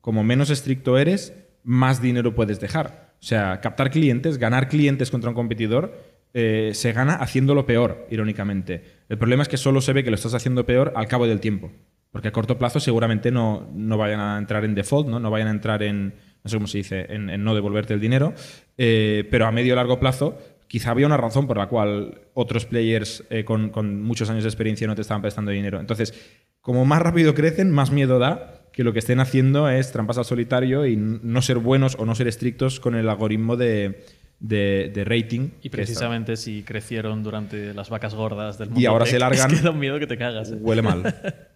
Como 0.00 0.24
menos 0.24 0.50
estricto 0.50 0.98
eres, 0.98 1.34
más 1.62 2.00
dinero 2.00 2.34
puedes 2.34 2.60
dejar. 2.60 3.14
O 3.20 3.24
sea, 3.24 3.60
captar 3.60 3.90
clientes, 3.90 4.38
ganar 4.38 4.68
clientes 4.68 5.10
contra 5.10 5.30
un 5.30 5.34
competidor, 5.34 6.02
eh, 6.34 6.70
se 6.74 6.92
gana 6.92 7.14
haciéndolo 7.14 7.66
peor, 7.66 8.06
irónicamente. 8.10 8.97
El 9.08 9.18
problema 9.18 9.42
es 9.42 9.48
que 9.48 9.56
solo 9.56 9.80
se 9.80 9.92
ve 9.92 10.04
que 10.04 10.10
lo 10.10 10.16
estás 10.16 10.34
haciendo 10.34 10.66
peor 10.66 10.92
al 10.96 11.08
cabo 11.08 11.26
del 11.26 11.40
tiempo. 11.40 11.72
Porque 12.10 12.28
a 12.28 12.32
corto 12.32 12.58
plazo 12.58 12.80
seguramente 12.80 13.30
no, 13.30 13.70
no 13.74 13.98
vayan 13.98 14.20
a 14.20 14.38
entrar 14.38 14.64
en 14.64 14.74
default, 14.74 15.08
¿no? 15.08 15.20
no 15.20 15.30
vayan 15.30 15.48
a 15.48 15.50
entrar 15.50 15.82
en, 15.82 16.14
no 16.42 16.50
sé 16.50 16.56
cómo 16.56 16.66
se 16.66 16.78
dice, 16.78 17.06
en, 17.08 17.44
no 17.44 17.54
devolverte 17.54 17.94
el 17.94 18.00
dinero. 18.00 18.34
Eh, 18.76 19.26
pero 19.30 19.46
a 19.46 19.52
medio 19.52 19.74
o 19.74 19.76
largo 19.76 20.00
plazo 20.00 20.38
quizá 20.68 20.90
había 20.90 21.06
una 21.06 21.16
razón 21.16 21.46
por 21.46 21.56
la 21.56 21.68
cual 21.68 22.20
otros 22.34 22.66
players 22.66 23.24
con, 23.46 23.70
con, 23.70 24.02
muchos 24.02 24.28
años 24.28 24.44
de 24.44 24.50
experiencia 24.50 24.86
no 24.86 24.94
te 24.94 25.02
estaban 25.02 25.22
prestando 25.22 25.50
dinero. 25.50 25.80
Entonces, 25.80 26.12
como 26.60 26.84
más 26.84 27.00
rápido 27.00 27.34
crecen, 27.34 27.70
más 27.70 27.90
miedo 27.90 28.18
da 28.18 28.58
que 28.72 28.84
lo 28.84 28.92
que 28.92 28.98
estén 28.98 29.18
haciendo 29.18 29.68
es 29.68 29.90
trampas 29.92 30.18
al 30.18 30.24
solitario 30.24 30.86
y 30.86 30.96
no 30.96 31.42
ser 31.42 31.58
buenos 31.58 31.96
o 31.98 32.04
no 32.04 32.14
ser 32.14 32.28
estrictos 32.28 32.80
con 32.80 32.94
el 32.94 33.08
algoritmo 33.08 33.56
de, 33.56 34.04
rating. 34.40 35.50
Y 35.62 35.68
precisamente 35.68 36.36
si 36.36 36.62
crecieron 36.62 37.22
durante 37.22 37.74
las 37.74 37.90
vacas 37.90 38.14
gordas 38.14 38.58
del 38.58 38.68
mundo. 38.68 38.80
Y 38.80 38.86
ahora 38.86 39.06
se 39.06 39.18
largan. 39.18 39.50
Es 39.50 39.58
que 39.58 39.64
da 39.64 39.70
un 39.70 39.78
miedo 39.78 39.98
que 39.98 40.06
te 40.06 40.18
cagas. 40.18 40.50
¿eh? 40.50 40.58
Huele 40.60 40.82
mal. 40.82 41.02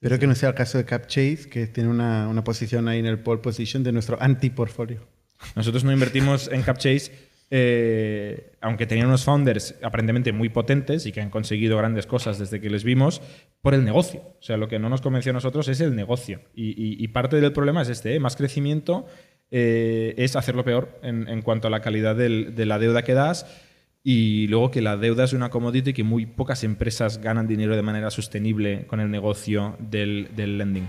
Espero 0.00 0.18
que 0.18 0.26
no 0.26 0.34
sea 0.34 0.50
el 0.50 0.54
caso 0.54 0.76
de 0.76 0.84
CapChase, 0.84 1.48
que 1.48 1.66
tiene 1.66 1.88
una, 1.88 2.28
una 2.28 2.44
posición 2.44 2.88
ahí 2.88 2.98
en 2.98 3.06
el 3.06 3.18
pole 3.20 3.40
position 3.40 3.82
de 3.82 3.92
nuestro 3.92 4.20
anti-portfolio. 4.20 5.06
Nosotros 5.56 5.82
no 5.82 5.92
invertimos 5.92 6.48
en 6.52 6.62
CapChase 6.62 7.10
eh, 7.50 8.56
aunque 8.60 8.84
tenían 8.86 9.06
unos 9.06 9.24
founders 9.24 9.76
aparentemente 9.82 10.32
muy 10.32 10.48
potentes 10.48 11.06
y 11.06 11.12
que 11.12 11.20
han 11.20 11.30
conseguido 11.30 11.76
grandes 11.76 12.04
cosas 12.04 12.38
desde 12.38 12.60
que 12.60 12.70
les 12.70 12.84
vimos, 12.84 13.22
por 13.60 13.74
el 13.74 13.84
negocio. 13.84 14.22
O 14.40 14.42
sea, 14.42 14.56
lo 14.56 14.66
que 14.66 14.78
no 14.78 14.88
nos 14.88 15.00
convenció 15.00 15.30
a 15.30 15.34
nosotros 15.34 15.68
es 15.68 15.80
el 15.80 15.94
negocio. 15.94 16.40
Y, 16.54 17.06
parte 17.08 17.40
del 17.40 17.52
problema 17.52 17.82
es 17.82 17.90
este, 17.90 18.16
¿eh? 18.16 18.20
más 18.20 18.34
crecimiento 18.34 19.06
eh, 19.56 20.14
es 20.16 20.34
hacerlo 20.34 20.64
peor 20.64 20.98
en, 21.04 21.40
cuanto 21.42 21.68
a 21.68 21.70
la 21.70 21.78
calidad 21.78 22.16
de 22.16 22.66
la 22.66 22.80
deuda 22.80 23.04
que 23.04 23.14
das 23.14 23.46
y 24.02 24.48
luego 24.48 24.72
que 24.72 24.82
la 24.82 24.96
deuda 24.96 25.22
es 25.22 25.32
una 25.32 25.48
commodity 25.48 25.92
que 25.92 26.02
muy 26.02 26.26
pocas 26.26 26.64
empresas 26.64 27.18
ganan 27.18 27.46
dinero 27.46 27.76
de 27.76 27.82
manera 27.82 28.10
sostenible 28.10 28.84
con 28.88 28.98
el 28.98 29.12
negocio 29.12 29.76
del, 29.78 30.28
del 30.34 30.58
lending. 30.58 30.88